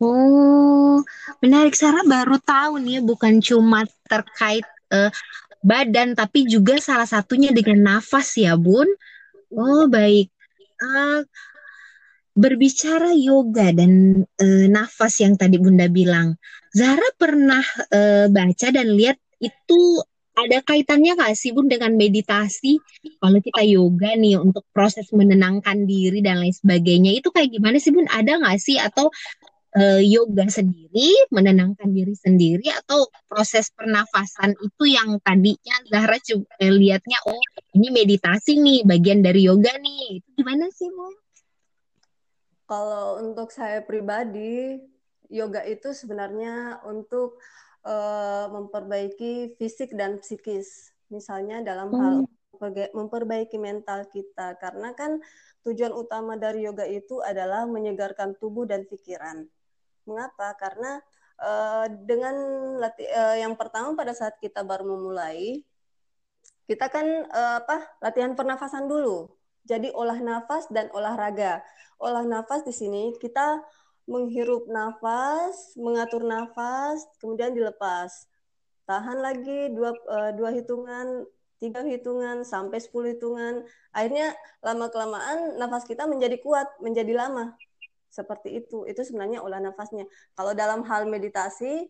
Oh, 0.00 1.04
menarik. 1.44 1.76
Sarah 1.76 2.00
baru 2.08 2.40
tahu 2.40 2.80
nih, 2.80 3.04
bukan 3.04 3.36
cuma 3.44 3.84
terkait 4.08 4.64
uh, 4.88 5.12
badan, 5.60 6.16
tapi 6.16 6.48
juga 6.48 6.80
salah 6.80 7.04
satunya 7.04 7.52
dengan 7.52 8.00
nafas 8.00 8.32
ya, 8.40 8.56
Bun. 8.56 8.88
Oh, 9.52 9.84
baik. 9.92 10.32
Uh, 10.80 11.20
berbicara 12.34 13.12
yoga 13.16 13.74
dan 13.74 14.22
uh, 14.22 14.66
nafas 14.70 15.20
yang 15.20 15.34
tadi 15.34 15.58
Bunda 15.58 15.90
bilang, 15.90 16.38
Zara 16.70 17.08
pernah 17.18 17.62
uh, 17.90 18.26
baca 18.30 18.68
dan 18.70 18.94
lihat 18.94 19.18
itu 19.42 19.80
ada 20.40 20.58
kaitannya 20.64 21.18
nggak 21.18 21.36
sih 21.36 21.52
Bun 21.52 21.68
dengan 21.68 21.92
meditasi? 21.98 22.80
Kalau 23.20 23.38
kita 23.42 23.60
yoga 23.66 24.16
nih 24.16 24.40
untuk 24.40 24.64
proses 24.72 25.10
menenangkan 25.12 25.84
diri 25.84 26.24
dan 26.24 26.40
lain 26.40 26.54
sebagainya 26.54 27.12
itu 27.12 27.28
kayak 27.28 27.52
gimana 27.52 27.76
sih 27.76 27.92
Bun? 27.92 28.08
Ada 28.08 28.40
nggak 28.40 28.58
sih 28.62 28.80
atau 28.80 29.12
uh, 29.76 30.00
yoga 30.00 30.48
sendiri 30.48 31.28
menenangkan 31.34 31.92
diri 31.92 32.14
sendiri 32.16 32.66
atau 32.72 33.06
proses 33.28 33.68
pernafasan 33.74 34.56
itu 34.58 34.84
yang 34.88 35.20
tadinya 35.20 35.76
Zahra 35.90 36.16
eh, 36.16 36.72
lihatnya 36.72 37.18
oh 37.28 37.42
ini 37.76 37.92
meditasi 37.92 38.58
nih 38.58 38.86
bagian 38.88 39.20
dari 39.20 39.46
yoga 39.46 39.76
nih 39.76 40.24
itu 40.24 40.28
gimana 40.40 40.72
sih 40.72 40.88
Bun? 40.88 41.19
Kalau 42.70 43.18
untuk 43.18 43.50
saya 43.50 43.82
pribadi 43.82 44.78
yoga 45.26 45.66
itu 45.66 45.90
sebenarnya 45.90 46.78
untuk 46.86 47.42
uh, 47.82 48.46
memperbaiki 48.46 49.58
fisik 49.58 49.90
dan 49.98 50.22
psikis. 50.22 50.94
Misalnya 51.10 51.66
dalam 51.66 51.90
hal 51.90 52.14
hmm. 52.22 52.94
memperbaiki 52.94 53.58
mental 53.58 54.06
kita 54.06 54.54
karena 54.62 54.94
kan 54.94 55.18
tujuan 55.66 55.90
utama 55.90 56.38
dari 56.38 56.62
yoga 56.62 56.86
itu 56.86 57.18
adalah 57.18 57.66
menyegarkan 57.66 58.38
tubuh 58.38 58.70
dan 58.70 58.86
pikiran. 58.86 59.50
Mengapa? 60.06 60.54
Karena 60.54 61.02
uh, 61.42 61.90
dengan 61.90 62.36
lati 62.78 63.02
uh, 63.10 63.34
yang 63.34 63.58
pertama 63.58 63.98
pada 63.98 64.14
saat 64.14 64.38
kita 64.38 64.62
baru 64.62 64.86
memulai 64.86 65.58
kita 66.70 66.86
kan 66.86 67.26
uh, 67.34 67.58
apa? 67.66 67.98
latihan 67.98 68.38
pernafasan 68.38 68.86
dulu. 68.86 69.39
Jadi 69.68 69.92
olah 69.92 70.18
nafas 70.18 70.66
dan 70.72 70.88
olahraga. 70.94 71.60
Olah 72.00 72.24
nafas 72.24 72.64
di 72.64 72.72
sini 72.72 73.12
kita 73.20 73.60
menghirup 74.10 74.66
nafas, 74.66 75.78
mengatur 75.78 76.26
nafas, 76.26 77.06
kemudian 77.22 77.54
dilepas. 77.54 78.26
Tahan 78.88 79.22
lagi 79.22 79.70
dua, 79.70 79.94
uh, 80.10 80.30
dua 80.34 80.50
hitungan, 80.50 81.22
tiga 81.62 81.86
hitungan, 81.86 82.42
sampai 82.42 82.82
sepuluh 82.82 83.14
hitungan. 83.14 83.62
Akhirnya 83.94 84.34
lama-kelamaan 84.64 85.54
nafas 85.60 85.86
kita 85.86 86.10
menjadi 86.10 86.42
kuat, 86.42 86.66
menjadi 86.82 87.14
lama. 87.14 87.54
Seperti 88.10 88.58
itu. 88.58 88.82
Itu 88.90 89.06
sebenarnya 89.06 89.38
olah 89.44 89.62
nafasnya. 89.62 90.10
Kalau 90.34 90.50
dalam 90.58 90.82
hal 90.82 91.06
meditasi, 91.06 91.86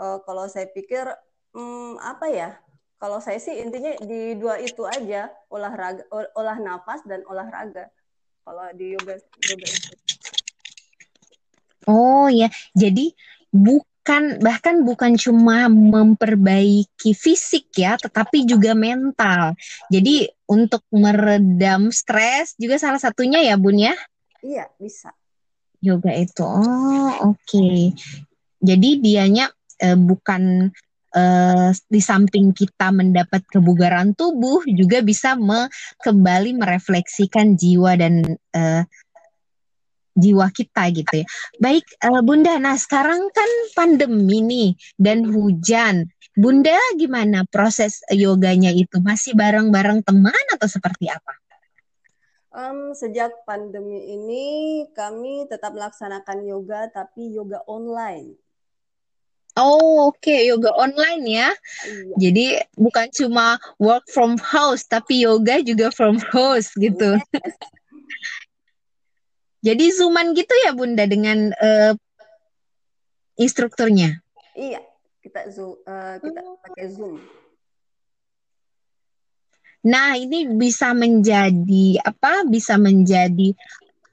uh, 0.00 0.24
kalau 0.24 0.48
saya 0.48 0.64
pikir, 0.72 1.04
hmm, 1.52 2.00
apa 2.00 2.26
ya, 2.32 2.50
kalau 3.00 3.16
saya 3.16 3.40
sih 3.40 3.56
intinya 3.56 3.96
di 4.04 4.36
dua 4.36 4.60
itu 4.60 4.84
aja, 4.84 5.32
olahraga, 5.48 6.04
olah 6.12 6.60
nafas 6.60 7.00
dan 7.08 7.24
olahraga. 7.24 7.88
Kalau 8.44 8.68
di 8.76 8.92
yoga, 8.92 9.16
yoga 9.16 9.66
itu. 9.72 9.90
Oh 11.88 12.28
ya, 12.28 12.52
jadi 12.76 13.08
bukan 13.48 14.44
bahkan 14.44 14.84
bukan 14.84 15.16
cuma 15.16 15.72
memperbaiki 15.72 17.16
fisik 17.16 17.72
ya, 17.72 17.96
tetapi 17.96 18.44
juga 18.44 18.76
mental. 18.76 19.56
Jadi 19.88 20.28
untuk 20.44 20.84
meredam 20.92 21.88
stres 21.88 22.52
juga 22.60 22.76
salah 22.76 23.00
satunya 23.00 23.40
ya, 23.40 23.56
Bun 23.56 23.80
ya? 23.80 23.96
Iya, 24.44 24.68
bisa. 24.76 25.16
Yoga 25.80 26.12
itu. 26.12 26.44
Oh, 26.44 27.32
oke. 27.32 27.40
Okay. 27.48 27.96
Jadi 28.60 29.00
dianya 29.00 29.48
eh, 29.80 29.96
bukan 29.96 30.68
eh, 31.14 31.70
di 31.88 32.00
samping 32.02 32.54
kita 32.54 32.94
mendapat 32.94 33.46
kebugaran 33.48 34.14
tubuh 34.14 34.62
juga 34.66 35.02
bisa 35.02 35.34
me 35.34 35.70
kembali 36.02 36.56
merefleksikan 36.58 37.54
jiwa 37.54 37.98
dan 37.98 38.22
eh, 38.54 38.82
jiwa 40.20 40.50
kita 40.50 40.90
gitu 40.92 41.22
ya. 41.22 41.26
Baik 41.56 41.86
uh, 42.04 42.20
Bunda, 42.20 42.58
nah 42.58 42.74
sekarang 42.74 43.30
kan 43.32 43.50
pandemi 43.72 44.42
nih 44.42 44.70
dan 44.98 45.24
hujan. 45.30 46.10
Bunda 46.36 46.76
gimana 46.94 47.42
proses 47.48 48.04
yoganya 48.12 48.70
itu? 48.70 49.02
Masih 49.02 49.34
bareng-bareng 49.34 50.04
teman 50.06 50.44
atau 50.54 50.68
seperti 50.70 51.10
apa? 51.10 51.34
Um, 52.50 52.90
sejak 52.98 53.30
pandemi 53.46 54.10
ini 54.10 54.46
kami 54.90 55.46
tetap 55.46 55.70
melaksanakan 55.70 56.42
yoga 56.42 56.90
tapi 56.90 57.30
yoga 57.30 57.62
online. 57.70 58.34
Oh 59.60 60.08
oke 60.08 60.18
okay. 60.24 60.48
yoga 60.48 60.72
online 60.72 61.22
ya. 61.28 61.48
Iya. 61.84 62.14
Jadi 62.16 62.46
bukan 62.80 63.06
cuma 63.12 63.60
work 63.76 64.08
from 64.08 64.40
house 64.40 64.88
tapi 64.88 65.22
yoga 65.22 65.60
juga 65.60 65.92
from 65.92 66.16
house 66.32 66.72
gitu. 66.80 67.20
Yes. 67.20 67.54
Jadi 69.60 69.92
zooman 69.92 70.32
gitu 70.32 70.56
ya 70.64 70.72
Bunda 70.72 71.04
dengan 71.04 71.52
uh, 71.52 71.92
instrukturnya? 73.36 74.24
Iya, 74.56 74.80
kita 75.20 75.52
zoom, 75.52 75.76
uh, 75.84 76.16
kita 76.16 76.40
oh. 76.40 76.56
pakai 76.64 76.86
zoom. 76.88 77.20
Nah, 79.80 80.16
ini 80.16 80.44
bisa 80.60 80.92
menjadi 80.92 82.00
apa? 82.04 82.44
Bisa 82.44 82.76
menjadi 82.76 83.56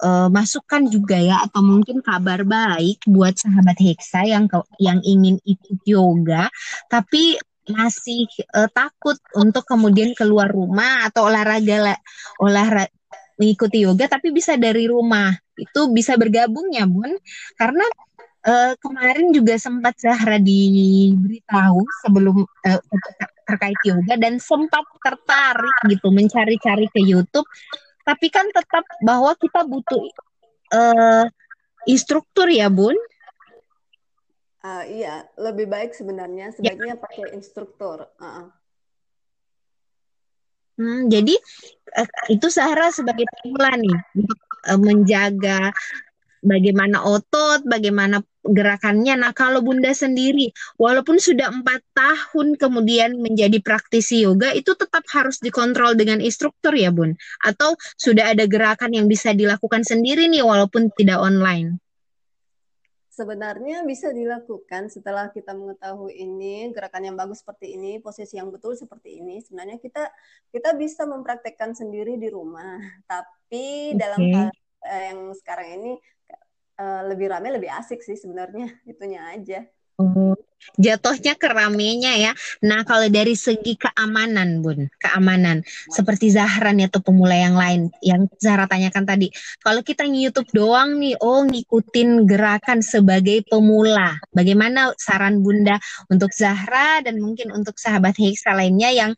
uh, 0.04 0.30
masukan 0.30 0.90
juga 0.90 1.18
ya 1.18 1.44
atau 1.46 1.62
mungkin 1.62 2.02
kabar 2.02 2.44
baik 2.44 3.06
buat 3.10 3.38
sahabat 3.38 3.78
Hexa 3.80 4.26
yang 4.26 4.46
yang 4.78 5.00
ingin 5.06 5.42
ikut 5.46 5.82
yoga 5.86 6.50
tapi 6.90 7.38
masih 7.68 8.24
uh, 8.56 8.72
takut 8.72 9.20
untuk 9.36 9.68
kemudian 9.68 10.16
keluar 10.16 10.48
rumah 10.48 11.04
atau 11.12 11.28
olahraga 11.28 12.00
olahraga 12.40 12.98
mengikuti 13.38 13.86
yoga 13.86 14.10
tapi 14.10 14.34
bisa 14.34 14.58
dari 14.58 14.90
rumah. 14.90 15.32
Itu 15.54 15.94
bisa 15.94 16.18
bergabung 16.18 16.74
ya, 16.74 16.90
Bun. 16.90 17.14
Karena 17.54 17.86
uh, 18.46 18.74
kemarin 18.82 19.30
juga 19.32 19.56
sempat 19.62 19.98
Zahra 20.02 20.42
diberitahu 20.42 21.82
sebelum 22.04 22.44
uh, 22.44 22.82
terkait 23.48 23.80
yoga 23.86 24.20
dan 24.20 24.42
sempat 24.42 24.84
tertarik 25.00 25.78
gitu 25.88 26.10
mencari-cari 26.10 26.90
ke 26.90 27.00
YouTube. 27.02 27.48
Tapi 28.08 28.28
kan 28.32 28.48
tetap 28.56 28.88
bahwa 29.04 29.36
kita 29.36 29.68
butuh 29.68 30.08
uh, 30.72 31.28
instruktur 31.84 32.48
ya, 32.48 32.72
Bun. 32.72 32.96
Uh, 34.64 34.84
iya, 34.88 35.28
lebih 35.36 35.68
baik 35.68 35.92
sebenarnya 35.92 36.56
sebaiknya 36.56 36.96
ya. 36.96 37.04
pakai 37.04 37.36
instruktur. 37.36 38.08
Uh 38.16 38.24
-uh. 38.24 38.48
Hmm, 40.78 41.10
jadi 41.10 41.34
uh, 41.98 42.10
itu 42.30 42.48
Sahra 42.54 42.94
sebagai 42.94 43.26
pemula 43.26 43.74
nih 43.76 43.98
untuk 44.14 44.40
uh, 44.70 44.80
menjaga 44.80 45.74
bagaimana 46.42 47.04
otot, 47.04 47.66
bagaimana 47.66 48.22
gerakannya. 48.48 49.20
Nah, 49.20 49.32
kalau 49.36 49.60
Bunda 49.60 49.92
sendiri, 49.92 50.52
walaupun 50.80 51.20
sudah 51.20 51.52
empat 51.52 51.84
tahun 51.92 52.56
kemudian 52.56 53.20
menjadi 53.20 53.60
praktisi 53.60 54.24
yoga, 54.24 54.56
itu 54.56 54.74
tetap 54.74 55.04
harus 55.12 55.38
dikontrol 55.44 55.94
dengan 56.00 56.24
instruktur 56.24 56.72
ya, 56.74 56.90
Bun? 56.90 57.14
Atau 57.44 57.76
sudah 58.00 58.32
ada 58.32 58.48
gerakan 58.48 58.96
yang 58.96 59.06
bisa 59.12 59.36
dilakukan 59.36 59.84
sendiri 59.84 60.32
nih, 60.32 60.44
walaupun 60.44 60.90
tidak 60.96 61.20
online? 61.20 61.78
Sebenarnya 63.18 63.82
bisa 63.82 64.14
dilakukan 64.14 64.94
setelah 64.94 65.34
kita 65.34 65.50
mengetahui 65.58 66.22
ini 66.22 66.70
gerakan 66.70 67.02
yang 67.02 67.18
bagus 67.18 67.42
seperti 67.42 67.74
ini, 67.74 67.98
posisi 67.98 68.38
yang 68.38 68.54
betul 68.54 68.78
seperti 68.78 69.18
ini. 69.18 69.42
Sebenarnya 69.42 69.82
kita 69.82 70.06
kita 70.54 70.78
bisa 70.78 71.10
mempraktekkan 71.10 71.74
sendiri 71.74 72.22
di 72.22 72.30
rumah. 72.30 72.78
Tapi 73.10 73.90
okay. 73.90 73.98
dalam 73.98 74.22
hal 74.22 74.48
eh, 74.86 75.04
yang 75.10 75.34
sekarang 75.34 75.82
ini 75.82 75.92
uh, 76.78 77.02
lebih 77.10 77.28
ramai 77.34 77.54
lebih 77.54 77.70
asik 77.74 78.00
sih 78.06 78.16
sebenarnya 78.16 78.72
itunya 78.86 79.22
aja. 79.34 79.66
Oh, 79.98 80.38
jatuhnya 80.78 81.34
ke 81.34 81.50
ramenya 81.50 82.14
ya. 82.14 82.32
Nah, 82.62 82.86
kalau 82.86 83.10
dari 83.10 83.34
segi 83.34 83.74
keamanan, 83.82 84.62
Bun, 84.62 84.86
keamanan 85.02 85.66
seperti 85.90 86.30
Zahra 86.30 86.70
nih 86.70 86.86
atau 86.86 87.02
pemula 87.02 87.34
yang 87.34 87.58
lain 87.58 87.90
yang 88.06 88.30
Zahra 88.38 88.70
tanyakan 88.70 89.10
tadi. 89.10 89.34
Kalau 89.58 89.82
kita 89.82 90.06
YouTube 90.06 90.54
doang 90.54 91.02
nih, 91.02 91.18
oh 91.18 91.42
ngikutin 91.50 92.30
gerakan 92.30 92.86
sebagai 92.86 93.42
pemula. 93.50 94.22
Bagaimana 94.30 94.94
saran 95.02 95.42
Bunda 95.42 95.82
untuk 96.14 96.30
Zahra 96.30 97.02
dan 97.02 97.18
mungkin 97.18 97.50
untuk 97.50 97.82
sahabat 97.82 98.22
Hexa 98.22 98.54
lainnya 98.54 98.94
yang 98.94 99.12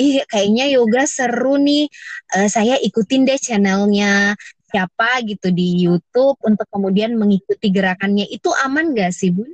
ih 0.00 0.24
kayaknya 0.24 0.72
yoga 0.72 1.04
seru 1.04 1.60
nih. 1.60 1.92
Uh, 2.32 2.48
saya 2.48 2.80
ikutin 2.80 3.28
deh 3.28 3.36
channelnya 3.36 4.32
siapa 4.72 5.20
gitu 5.28 5.52
di 5.52 5.84
YouTube 5.84 6.40
untuk 6.40 6.64
kemudian 6.72 7.12
mengikuti 7.14 7.68
gerakannya. 7.68 8.24
Itu 8.32 8.48
aman 8.56 8.96
gak 8.96 9.12
sih 9.12 9.28
Bun? 9.28 9.52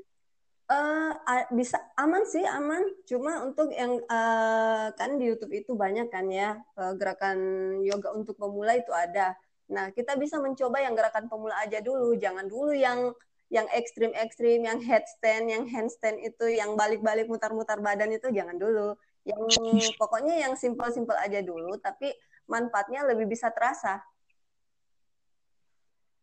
Uh, 0.68 1.16
bisa 1.50 1.80
aman 1.98 2.22
sih 2.28 2.44
aman. 2.46 2.84
Cuma 3.08 3.42
untuk 3.42 3.74
yang 3.74 3.98
uh, 4.06 4.94
kan 4.94 5.18
di 5.18 5.26
YouTube 5.26 5.52
itu 5.52 5.74
banyak 5.74 6.12
kan 6.12 6.30
ya 6.30 6.60
uh, 6.78 6.94
gerakan 6.94 7.38
yoga 7.82 8.14
untuk 8.14 8.38
pemula 8.38 8.78
itu 8.78 8.94
ada. 8.94 9.34
Nah 9.72 9.90
kita 9.90 10.14
bisa 10.20 10.38
mencoba 10.38 10.78
yang 10.84 10.94
gerakan 10.94 11.26
pemula 11.26 11.56
aja 11.58 11.80
dulu. 11.82 12.14
Jangan 12.14 12.46
dulu 12.46 12.76
yang 12.76 13.10
yang 13.48 13.64
ekstrim 13.72 14.12
ekstrim 14.12 14.60
yang 14.60 14.76
headstand 14.84 15.48
yang 15.48 15.64
handstand 15.64 16.20
itu 16.20 16.52
yang 16.52 16.76
balik-balik 16.76 17.32
mutar-mutar 17.32 17.80
badan 17.80 18.12
itu 18.12 18.28
jangan 18.28 18.60
dulu. 18.60 18.92
Yang 19.24 19.96
pokoknya 19.96 20.36
yang 20.36 20.52
simple-simple 20.52 21.16
aja 21.16 21.40
dulu 21.40 21.80
tapi 21.80 22.12
manfaatnya 22.44 23.08
lebih 23.08 23.28
bisa 23.28 23.48
terasa 23.52 24.04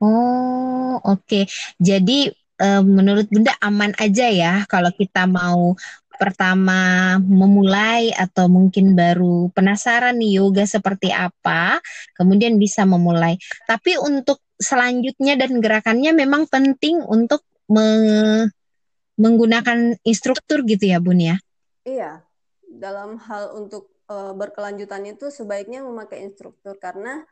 Oh, 0.05 1.01
oke. 1.01 1.25
Okay. 1.25 1.43
Jadi 1.81 2.29
uh, 2.62 2.83
menurut 2.85 3.25
Bunda 3.25 3.57
aman 3.57 3.97
aja 3.97 4.29
ya 4.29 4.62
kalau 4.69 4.93
kita 4.93 5.25
mau 5.25 5.74
pertama 6.15 7.17
memulai 7.19 8.13
atau 8.15 8.47
mungkin 8.47 8.95
baru 8.95 9.51
penasaran 9.51 10.15
nih 10.15 10.39
yoga 10.39 10.63
seperti 10.63 11.12
apa, 11.12 11.81
kemudian 12.15 12.55
bisa 12.55 12.88
memulai. 12.88 13.35
Tapi 13.67 14.00
untuk 14.00 14.39
selanjutnya 14.55 15.35
dan 15.35 15.59
gerakannya 15.59 16.15
memang 16.15 16.47
penting 16.47 17.03
untuk 17.03 17.43
me 17.67 17.88
menggunakan 19.15 19.95
instruktur 20.03 20.67
gitu 20.67 20.91
ya, 20.91 21.00
Bun 21.00 21.19
ya? 21.24 21.39
Iya. 21.88 22.24
Dalam 22.67 23.15
hal 23.24 23.55
untuk 23.55 23.95
uh, 24.12 24.35
berkelanjutan 24.35 25.07
itu 25.07 25.31
sebaiknya 25.31 25.88
memakai 25.88 26.27
instruktur 26.27 26.75
karena 26.75 27.24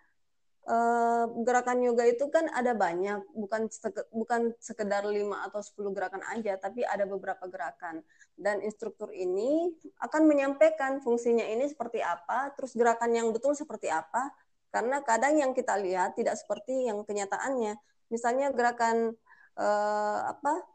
uh, 0.67 1.25
gerakan 1.43 1.83
yoga 1.83 2.07
itu 2.07 2.27
kan 2.31 2.47
ada 2.51 2.71
banyak, 2.75 3.23
bukan 3.35 3.67
bukan 4.11 4.41
sekedar 4.59 5.03
5 5.03 5.13
atau 5.51 5.59
10 5.59 5.95
gerakan 5.95 6.23
aja, 6.31 6.55
tapi 6.59 6.87
ada 6.87 7.03
beberapa 7.03 7.43
gerakan. 7.47 8.03
Dan 8.33 8.63
instruktur 8.63 9.11
ini 9.11 9.71
akan 9.99 10.25
menyampaikan 10.25 11.03
fungsinya 11.03 11.43
ini 11.43 11.67
seperti 11.67 11.99
apa, 11.99 12.51
terus 12.55 12.73
gerakan 12.73 13.11
yang 13.13 13.27
betul 13.35 13.53
seperti 13.53 13.91
apa, 13.91 14.31
karena 14.73 15.03
kadang 15.05 15.37
yang 15.37 15.51
kita 15.53 15.77
lihat 15.77 16.17
tidak 16.17 16.39
seperti 16.39 16.89
yang 16.89 17.03
kenyataannya. 17.05 17.77
Misalnya 18.09 18.49
gerakan 18.49 19.13
uh, 19.59 20.19
apa? 20.33 20.73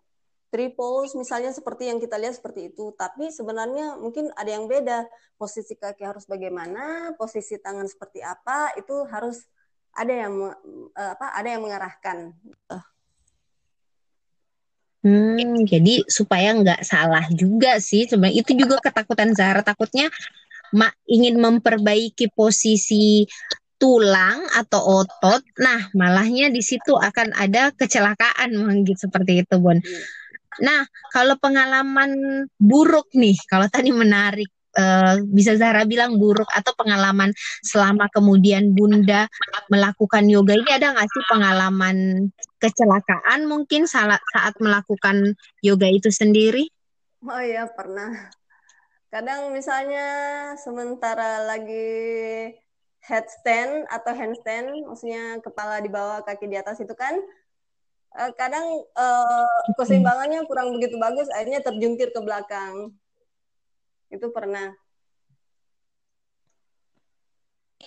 Pose 0.48 1.12
misalnya 1.12 1.53
seperti 1.53 1.92
yang 1.92 2.01
kita 2.01 2.16
lihat 2.16 2.40
seperti 2.40 2.72
itu, 2.72 2.88
tapi 2.96 3.29
sebenarnya 3.29 4.01
mungkin 4.01 4.33
ada 4.33 4.48
yang 4.48 4.64
beda. 4.64 5.05
Posisi 5.37 5.77
kaki 5.77 6.09
harus 6.09 6.24
bagaimana, 6.24 7.12
posisi 7.20 7.61
tangan 7.61 7.85
seperti 7.85 8.24
apa, 8.24 8.72
itu 8.81 8.96
harus 9.12 9.44
ada 9.99 10.13
yang 10.15 10.35
uh, 10.95 11.11
apa 11.19 11.27
ada 11.35 11.49
yang 11.51 11.63
mengarahkan 11.67 12.33
Hmm, 14.99 15.63
jadi 15.63 16.03
supaya 16.11 16.59
nggak 16.59 16.83
salah 16.83 17.23
juga 17.31 17.79
sih 17.79 18.11
sebenarnya 18.11 18.43
itu 18.43 18.53
juga 18.59 18.83
ketakutan 18.83 19.31
Zahra 19.31 19.63
takutnya 19.63 20.11
mak 20.75 20.91
ingin 21.07 21.39
memperbaiki 21.39 22.35
posisi 22.35 23.23
tulang 23.79 24.43
atau 24.59 25.07
otot, 25.07 25.39
nah 25.63 25.87
malahnya 25.95 26.51
di 26.51 26.59
situ 26.59 26.99
akan 26.99 27.31
ada 27.39 27.71
kecelakaan 27.79 28.51
mungkin 28.59 28.99
seperti 28.99 29.47
itu 29.47 29.55
Bon. 29.63 29.79
Iya. 29.79 30.03
Nah 30.67 30.83
kalau 31.15 31.39
pengalaman 31.39 32.11
buruk 32.59 33.07
nih, 33.15 33.39
kalau 33.47 33.71
tadi 33.71 33.95
menarik 33.95 34.51
uh, 34.76 35.16
bisa 35.33 35.57
Zahra 35.57 35.88
bilang 35.88 36.20
buruk 36.20 36.48
atau 36.52 36.74
pengalaman 36.76 37.33
selama 37.64 38.11
kemudian 38.12 38.74
Bunda 38.76 39.31
melakukan 39.72 40.28
yoga 40.28 40.59
ini 40.59 40.70
ada 40.74 40.92
nggak 40.92 41.09
sih 41.09 41.24
pengalaman 41.31 41.96
kecelakaan 42.59 43.46
mungkin 43.48 43.88
saat 43.88 44.20
saat 44.35 44.54
melakukan 44.61 45.38
yoga 45.64 45.88
itu 45.88 46.12
sendiri? 46.12 46.68
Oh 47.24 47.40
iya 47.40 47.64
pernah. 47.70 48.31
Kadang 49.09 49.57
misalnya 49.57 50.07
sementara 50.61 51.48
lagi 51.48 51.88
headstand 53.00 53.88
atau 53.88 54.12
handstand, 54.12 54.85
maksudnya 54.85 55.40
kepala 55.40 55.81
di 55.81 55.88
bawah 55.88 56.20
kaki 56.20 56.44
di 56.44 56.61
atas 56.61 56.76
itu 56.85 56.92
kan 56.92 57.16
uh, 58.20 58.31
kadang 58.37 58.85
uh, 58.92 59.48
keseimbangannya 59.81 60.44
kurang 60.44 60.76
begitu 60.76 61.00
bagus, 61.00 61.24
akhirnya 61.33 61.64
terjungkir 61.64 62.12
ke 62.12 62.20
belakang. 62.20 62.92
Itu 64.09 64.33
pernah. 64.33 64.73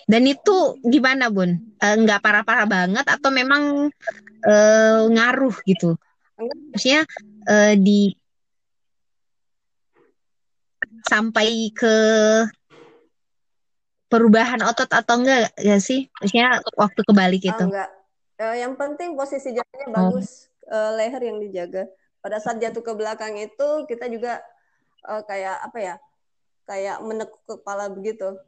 Dan 0.08 0.26
itu 0.26 0.80
gimana 0.82 1.28
Bun? 1.28 1.60
Enggak 1.78 2.18
eh, 2.18 2.22
parah-parah 2.24 2.66
banget 2.66 3.06
atau 3.06 3.30
memang 3.30 3.92
e, 4.42 4.54
ngaruh 5.12 5.54
gitu? 5.68 5.94
Maksudnya 6.72 7.06
e, 7.46 7.76
di 7.78 8.00
sampai 11.06 11.70
ke 11.70 11.94
perubahan 14.10 14.60
otot 14.64 14.90
atau 14.90 15.22
enggak 15.22 15.54
ya 15.60 15.78
sih? 15.78 16.08
Maksudnya 16.18 16.60
waktu 16.74 17.00
kebalik 17.06 17.42
itu? 17.46 17.64
Oh, 17.64 17.68
enggak. 17.70 17.90
E, 18.40 18.44
yang 18.58 18.74
penting 18.74 19.14
posisi 19.14 19.54
jatuhnya 19.54 19.86
oh. 19.92 19.94
bagus, 19.94 20.50
e, 20.66 20.76
leher 20.98 21.22
yang 21.22 21.38
dijaga. 21.38 21.86
Pada 22.22 22.38
saat 22.38 22.58
jatuh 22.58 22.82
ke 22.82 22.92
belakang 22.96 23.38
itu 23.38 23.68
kita 23.86 24.08
juga 24.10 24.42
e, 25.04 25.12
kayak 25.24 25.56
apa 25.68 25.78
ya? 25.78 25.94
Kayak 26.72 27.04
menekuk 27.04 27.44
kepala 27.44 27.92
begitu. 27.92 28.40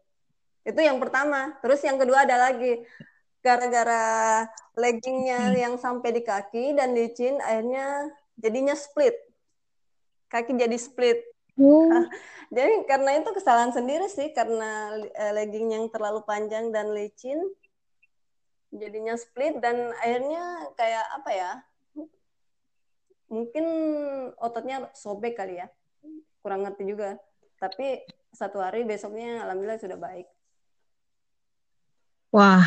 Itu 0.64 0.80
yang 0.80 0.96
pertama. 0.96 1.52
Terus 1.60 1.84
yang 1.84 2.00
kedua 2.00 2.24
ada 2.24 2.48
lagi 2.48 2.80
gara-gara 3.44 4.48
leggingnya 4.72 5.52
hmm. 5.52 5.56
yang 5.60 5.74
sampai 5.76 6.16
di 6.16 6.24
kaki 6.24 6.72
dan 6.72 6.96
licin 6.96 7.36
akhirnya 7.44 8.08
jadinya 8.40 8.72
split. 8.72 9.12
Kaki 10.32 10.56
jadi 10.56 10.80
split. 10.80 11.20
Hmm. 11.60 12.08
jadi 12.56 12.88
karena 12.88 13.20
itu 13.20 13.28
kesalahan 13.36 13.76
sendiri 13.76 14.08
sih 14.08 14.32
karena 14.32 14.96
eh, 15.12 15.32
legging 15.36 15.76
yang 15.76 15.84
terlalu 15.92 16.24
panjang 16.24 16.72
dan 16.72 16.96
licin 16.96 17.44
jadinya 18.74 19.14
split 19.14 19.60
dan 19.60 19.92
akhirnya 20.00 20.72
kayak 20.80 21.04
apa 21.20 21.30
ya? 21.36 21.52
Mungkin 23.28 23.66
ototnya 24.40 24.88
sobek 24.96 25.36
kali 25.36 25.60
ya. 25.60 25.68
Kurang 26.40 26.64
ngerti 26.64 26.88
juga 26.88 27.20
tapi 27.64 28.04
satu 28.36 28.60
hari 28.60 28.84
besoknya 28.84 29.40
alhamdulillah 29.48 29.80
sudah 29.80 29.96
baik. 29.96 30.28
Wah 32.34 32.66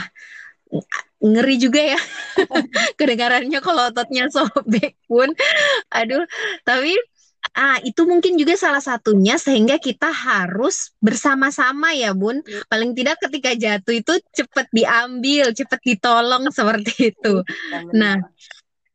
ngeri 1.21 1.55
juga 1.61 1.81
ya. 1.93 2.01
Kedengarannya 2.99 3.59
kalau 3.61 3.93
ototnya 3.93 4.25
sobek 4.33 4.97
pun. 5.05 5.29
Aduh 5.93 6.25
tapi 6.65 6.97
ah 7.53 7.77
itu 7.85 8.03
mungkin 8.09 8.35
juga 8.35 8.57
salah 8.57 8.81
satunya 8.81 9.37
sehingga 9.37 9.77
kita 9.77 10.09
harus 10.09 10.97
bersama-sama 10.97 11.93
ya 11.93 12.17
bun. 12.17 12.41
Iya. 12.41 12.65
paling 12.65 12.91
tidak 12.97 13.21
ketika 13.21 13.51
jatuh 13.53 13.95
itu 14.01 14.13
cepat 14.33 14.67
diambil 14.73 15.53
cepat 15.53 15.79
ditolong 15.85 16.49
seperti 16.57 17.13
itu. 17.13 17.45
Iya, 17.45 17.79
nah 17.93 18.15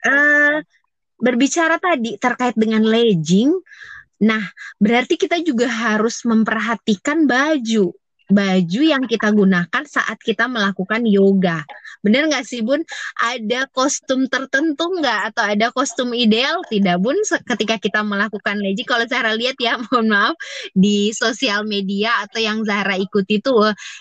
uh, 0.03 0.57
berbicara 1.23 1.79
tadi 1.79 2.19
terkait 2.19 2.59
dengan 2.59 2.83
legging 2.83 3.55
Nah, 4.22 4.42
berarti 4.78 5.18
kita 5.18 5.42
juga 5.42 5.66
harus 5.66 6.22
memperhatikan 6.22 7.26
baju 7.26 7.90
baju 8.32 8.80
yang 8.80 9.04
kita 9.04 9.28
gunakan 9.30 9.85
saat 9.85 10.16
kita 10.18 10.48
melakukan 10.48 11.04
yoga. 11.04 11.62
Bener 12.00 12.26
nggak 12.26 12.42
sih 12.48 12.64
Bun? 12.64 12.80
Ada 13.20 13.68
kostum 13.70 14.26
tertentu 14.26 14.88
nggak 14.98 15.32
atau 15.32 15.44
ada 15.46 15.68
kostum 15.70 16.16
ideal 16.16 16.64
tidak 16.66 16.98
Bun 16.98 17.14
ketika 17.22 17.76
kita 17.78 18.00
melakukan 18.02 18.58
leji? 18.58 18.82
Kalau 18.88 19.04
Zahra 19.06 19.37
lihat 19.37 19.61
ya, 19.61 19.76
mohon 19.85 20.11
maaf 20.11 20.35
di 20.72 21.12
sosial 21.14 21.68
media 21.68 22.24
atau 22.26 22.40
yang 22.40 22.64
Zahra 22.64 22.96
ikuti 22.98 23.38
itu 23.38 23.52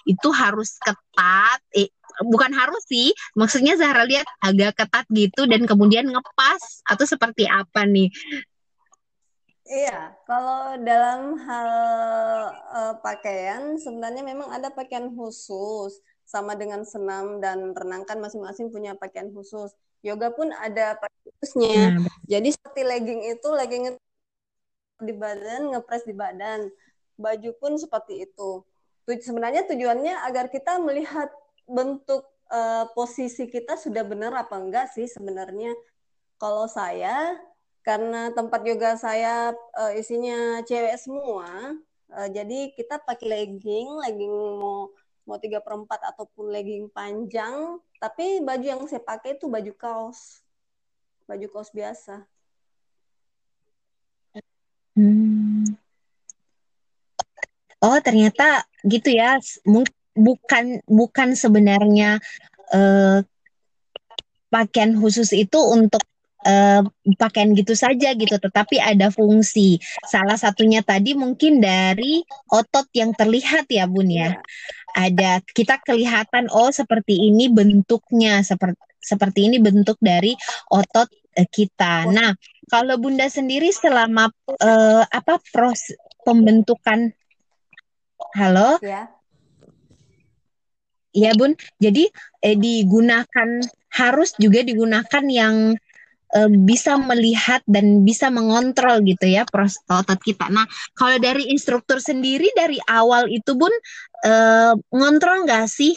itu 0.08 0.30
harus 0.32 0.80
ketat. 0.82 1.60
Eh, 1.76 1.92
bukan 2.26 2.52
harus 2.56 2.82
sih, 2.88 3.12
maksudnya 3.38 3.76
Zahra 3.78 4.08
lihat 4.08 4.26
agak 4.42 4.80
ketat 4.80 5.06
gitu 5.12 5.46
dan 5.46 5.68
kemudian 5.68 6.08
ngepas 6.08 6.82
atau 6.88 7.06
seperti 7.06 7.46
apa 7.46 7.86
nih? 7.86 8.10
Iya, 9.72 10.20
kalau 10.28 10.76
dalam 10.84 11.40
hal 11.48 11.72
uh, 12.76 12.94
pakaian 13.00 13.80
sebenarnya 13.80 14.20
memang 14.20 14.52
ada 14.52 14.68
pakaian 14.68 15.08
khusus 15.16 15.96
sama 16.28 16.60
dengan 16.60 16.84
senam 16.84 17.40
dan 17.40 17.72
renang 17.72 18.04
kan 18.04 18.20
masing-masing 18.20 18.68
punya 18.68 19.00
pakaian 19.00 19.32
khusus. 19.32 19.72
Yoga 20.04 20.36
pun 20.36 20.52
ada 20.52 21.00
pakaian 21.00 21.32
khususnya. 21.40 21.84
Nah, 21.96 22.12
Jadi 22.28 22.52
seperti 22.52 22.82
legging 22.84 23.22
itu 23.32 23.48
legging 23.48 23.84
itu 23.96 24.00
di 25.08 25.16
badan, 25.16 25.72
ngepres 25.72 26.04
di 26.04 26.16
badan. 26.20 26.68
Baju 27.16 27.50
pun 27.56 27.80
seperti 27.80 28.28
itu. 28.28 28.68
Sebenarnya 29.08 29.64
tujuannya 29.72 30.20
agar 30.28 30.52
kita 30.52 30.84
melihat 30.84 31.32
bentuk 31.64 32.28
uh, 32.52 32.92
posisi 32.92 33.48
kita 33.48 33.80
sudah 33.80 34.04
benar 34.04 34.36
apa 34.36 34.60
enggak 34.60 34.92
sih 34.92 35.08
sebenarnya. 35.08 35.72
Kalau 36.36 36.68
saya 36.68 37.40
karena 37.82 38.30
tempat 38.34 38.62
yoga 38.62 38.94
saya 38.94 39.58
uh, 39.78 39.92
isinya 39.98 40.62
cewek 40.66 40.98
semua, 41.02 41.74
uh, 42.14 42.30
jadi 42.30 42.70
kita 42.78 43.02
pakai 43.02 43.26
legging, 43.26 43.90
legging 44.06 44.34
mau 44.62 44.94
mau 45.26 45.38
tiga 45.38 45.62
perempat 45.62 46.02
ataupun 46.14 46.50
legging 46.50 46.90
panjang, 46.94 47.78
tapi 48.02 48.42
baju 48.42 48.66
yang 48.66 48.82
saya 48.90 49.02
pakai 49.02 49.38
itu 49.38 49.50
baju 49.50 49.74
kaos, 49.78 50.42
baju 51.26 51.46
kaos 51.50 51.70
biasa. 51.74 52.26
Hmm. 54.98 55.66
Oh 57.82 57.98
ternyata 58.02 58.66
gitu 58.86 59.10
ya, 59.10 59.42
bukan 60.14 60.86
bukan 60.86 61.34
sebenarnya 61.34 62.22
uh, 62.74 63.26
pakaian 64.52 64.94
khusus 65.00 65.34
itu 65.34 65.58
untuk 65.58 66.04
uh, 66.46 66.82
pakaian 67.18 67.52
gitu 67.58 67.74
saja 67.74 68.14
gitu, 68.14 68.36
tetapi 68.38 68.78
ada 68.78 69.10
fungsi. 69.10 69.78
Salah 70.08 70.38
satunya 70.38 70.86
tadi 70.86 71.14
mungkin 71.18 71.60
dari 71.62 72.22
otot 72.50 72.88
yang 72.94 73.16
terlihat 73.16 73.68
ya 73.70 73.86
Bun 73.86 74.10
ya. 74.10 74.40
Ada 74.92 75.40
kita 75.56 75.80
kelihatan 75.82 76.52
oh 76.52 76.70
seperti 76.70 77.32
ini 77.32 77.48
bentuknya, 77.48 78.44
seperti 78.44 78.80
seperti 79.02 79.50
ini 79.50 79.58
bentuk 79.58 79.98
dari 79.98 80.38
otot 80.70 81.10
uh, 81.10 81.48
kita. 81.50 82.06
Nah, 82.10 82.38
kalau 82.70 83.02
Bunda 83.02 83.26
sendiri 83.26 83.74
selama 83.74 84.30
uh, 84.62 85.04
apa 85.10 85.42
proses 85.50 85.98
pembentukan 86.22 87.10
Halo? 88.32 88.80
Ya. 88.80 89.12
Iya 91.12 91.36
Bun, 91.36 91.60
jadi 91.76 92.08
eh, 92.40 92.56
digunakan 92.56 93.50
harus 93.92 94.32
juga 94.40 94.64
digunakan 94.64 95.24
yang 95.28 95.76
uh, 96.36 96.50
bisa 96.52 96.98
melihat 97.00 97.62
dan 97.68 98.04
bisa 98.08 98.28
mengontrol 98.32 99.04
gitu 99.04 99.28
ya 99.28 99.48
proses 99.48 99.80
otot 99.88 100.20
kita. 100.20 100.48
Nah, 100.52 100.66
kalau 100.96 101.18
dari 101.20 101.50
instruktur 101.52 102.00
sendiri 102.00 102.50
dari 102.56 102.78
awal 102.88 103.28
itu 103.32 103.56
pun 103.56 103.72
uh, 104.26 104.74
ngontrol 104.92 105.46
nggak 105.48 105.68
sih 105.68 105.96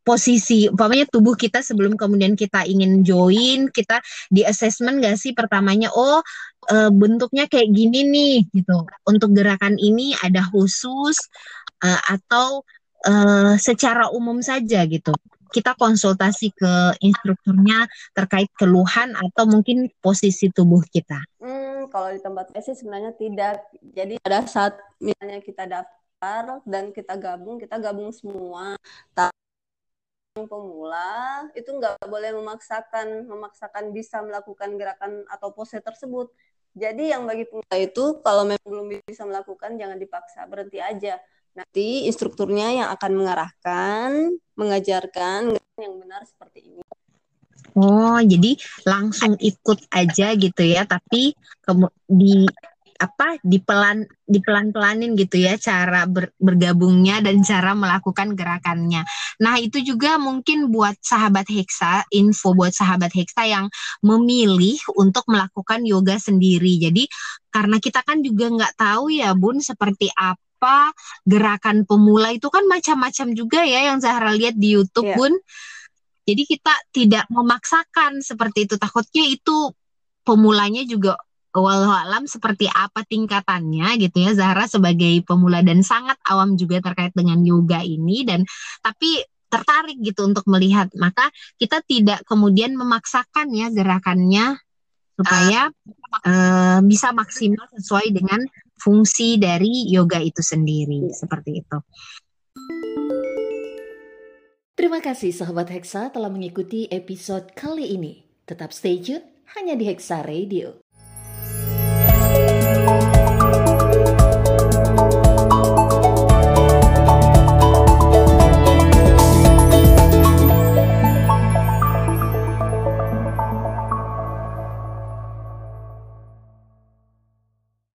posisi 0.00 0.66
umpamanya 0.66 1.06
tubuh 1.06 1.36
kita 1.36 1.60
sebelum 1.60 1.94
kemudian 1.94 2.34
kita 2.34 2.64
ingin 2.64 3.04
join 3.04 3.68
kita 3.68 4.00
di 4.32 4.42
assessment 4.42 4.98
nggak 4.98 5.14
sih 5.14 5.36
pertamanya 5.36 5.92
oh 5.92 6.24
e, 6.66 6.88
bentuknya 6.90 7.44
kayak 7.46 7.68
gini 7.70 8.00
nih 8.08 8.36
gitu 8.50 8.88
untuk 9.04 9.30
gerakan 9.36 9.76
ini 9.76 10.16
ada 10.24 10.40
khusus 10.48 11.20
e, 11.84 11.88
atau 12.10 12.64
e, 13.04 13.12
secara 13.60 14.08
umum 14.10 14.40
saja 14.40 14.82
gitu 14.88 15.12
kita 15.50 15.74
konsultasi 15.76 16.54
ke 16.54 16.72
instrukturnya 17.02 17.90
terkait 18.14 18.48
keluhan 18.56 19.12
atau 19.18 19.44
mungkin 19.50 19.90
posisi 19.98 20.48
tubuh 20.48 20.80
kita? 20.88 21.18
Hmm, 21.42 21.90
kalau 21.90 22.14
di 22.14 22.20
tempat 22.22 22.54
saya 22.54 22.62
sih 22.70 22.76
sebenarnya 22.78 23.12
tidak. 23.18 23.66
Jadi 23.82 24.16
pada 24.22 24.46
saat 24.46 24.78
misalnya 25.02 25.42
kita 25.42 25.66
daftar 25.66 26.62
dan 26.64 26.94
kita 26.94 27.18
gabung, 27.18 27.58
kita 27.58 27.76
gabung 27.82 28.14
semua. 28.14 28.78
Tapi 29.12 29.34
pemula 30.46 31.50
itu 31.58 31.66
nggak 31.66 32.06
boleh 32.06 32.30
memaksakan 32.38 33.26
memaksakan 33.26 33.90
bisa 33.90 34.22
melakukan 34.22 34.78
gerakan 34.78 35.26
atau 35.26 35.50
pose 35.50 35.82
tersebut. 35.82 36.30
Jadi 36.70 37.10
yang 37.10 37.26
bagi 37.26 37.50
pemula 37.50 37.76
itu 37.76 38.22
kalau 38.22 38.46
memang 38.46 38.68
belum 38.68 38.86
bisa 39.02 39.26
melakukan 39.26 39.74
jangan 39.74 39.98
dipaksa, 39.98 40.46
berhenti 40.46 40.78
aja 40.78 41.18
Nanti 41.54 42.06
instrukturnya 42.06 42.70
yang 42.72 42.88
akan 42.94 43.12
mengarahkan, 43.18 44.10
mengajarkan 44.54 45.58
yang 45.80 45.94
benar 45.98 46.22
seperti 46.22 46.70
ini. 46.70 46.82
Oh, 47.74 48.18
jadi 48.18 48.58
langsung 48.82 49.38
ikut 49.38 49.86
aja 49.94 50.34
gitu 50.34 50.62
ya, 50.62 50.82
tapi 50.86 51.34
di 52.10 52.46
apa 53.00 53.40
di 53.40 53.56
pelan 53.64 54.04
di 54.28 54.44
pelan 54.44 54.76
pelanin 54.76 55.16
gitu 55.16 55.40
ya 55.40 55.56
cara 55.56 56.04
ber, 56.04 56.36
bergabungnya 56.36 57.24
dan 57.24 57.40
cara 57.40 57.72
melakukan 57.72 58.36
gerakannya. 58.36 59.08
Nah 59.40 59.56
itu 59.56 59.80
juga 59.80 60.20
mungkin 60.20 60.68
buat 60.68 61.00
sahabat 61.00 61.48
Hexa 61.48 62.04
info 62.12 62.52
buat 62.52 62.76
sahabat 62.76 63.08
Hexa 63.16 63.48
yang 63.48 63.72
memilih 64.04 64.76
untuk 65.00 65.24
melakukan 65.32 65.80
yoga 65.88 66.20
sendiri. 66.20 66.76
Jadi 66.76 67.08
karena 67.48 67.80
kita 67.80 68.04
kan 68.04 68.20
juga 68.20 68.52
nggak 68.52 68.76
tahu 68.76 69.08
ya 69.16 69.32
Bun 69.32 69.64
seperti 69.64 70.12
apa 70.12 70.49
apa 70.60 70.92
gerakan 71.24 71.88
pemula 71.88 72.36
itu 72.36 72.52
kan 72.52 72.68
macam-macam 72.68 73.32
juga 73.32 73.64
ya 73.64 73.88
yang 73.88 73.96
Zahra 74.04 74.36
lihat 74.36 74.60
di 74.60 74.76
YouTube 74.76 75.08
yeah. 75.08 75.16
pun. 75.16 75.32
Jadi 76.28 76.42
kita 76.44 76.74
tidak 76.92 77.24
memaksakan 77.32 78.20
seperti 78.20 78.68
itu. 78.68 78.76
Takutnya 78.76 79.24
itu 79.24 79.72
pemulanya 80.20 80.84
juga 80.84 81.16
walau 81.56 81.90
alam 81.90 82.28
seperti 82.28 82.68
apa 82.68 83.02
tingkatannya 83.08 83.98
gitu 83.98 84.22
ya 84.22 84.36
Zahra 84.36 84.68
sebagai 84.68 85.24
pemula 85.26 85.64
dan 85.64 85.82
sangat 85.82 86.20
awam 86.28 86.54
juga 86.54 86.78
terkait 86.78 87.10
dengan 87.16 87.42
yoga 87.42 87.82
ini 87.82 88.22
dan 88.22 88.46
tapi 88.84 89.18
tertarik 89.50 89.98
gitu 89.98 90.30
untuk 90.30 90.46
melihat 90.46 90.86
maka 90.94 91.26
kita 91.58 91.82
tidak 91.82 92.22
kemudian 92.22 92.78
memaksakan 92.78 93.50
ya 93.50 93.66
gerakannya 93.74 94.62
supaya 95.18 95.74
uh, 96.22 96.78
bisa 96.86 97.10
maksimal 97.10 97.66
sesuai 97.74 98.14
dengan 98.14 98.38
fungsi 98.80 99.36
dari 99.36 99.86
yoga 99.92 100.18
itu 100.18 100.40
sendiri 100.40 101.12
seperti 101.12 101.60
itu. 101.60 101.78
Terima 104.74 105.04
kasih 105.04 105.36
sahabat 105.36 105.68
Hexa 105.68 106.08
telah 106.08 106.32
mengikuti 106.32 106.88
episode 106.88 107.52
kali 107.52 107.94
ini. 107.94 108.24
Tetap 108.48 108.72
stay 108.72 108.96
tune 108.96 109.22
hanya 109.52 109.76
di 109.76 109.84
Hexa 109.84 110.24
Radio. 110.24 110.80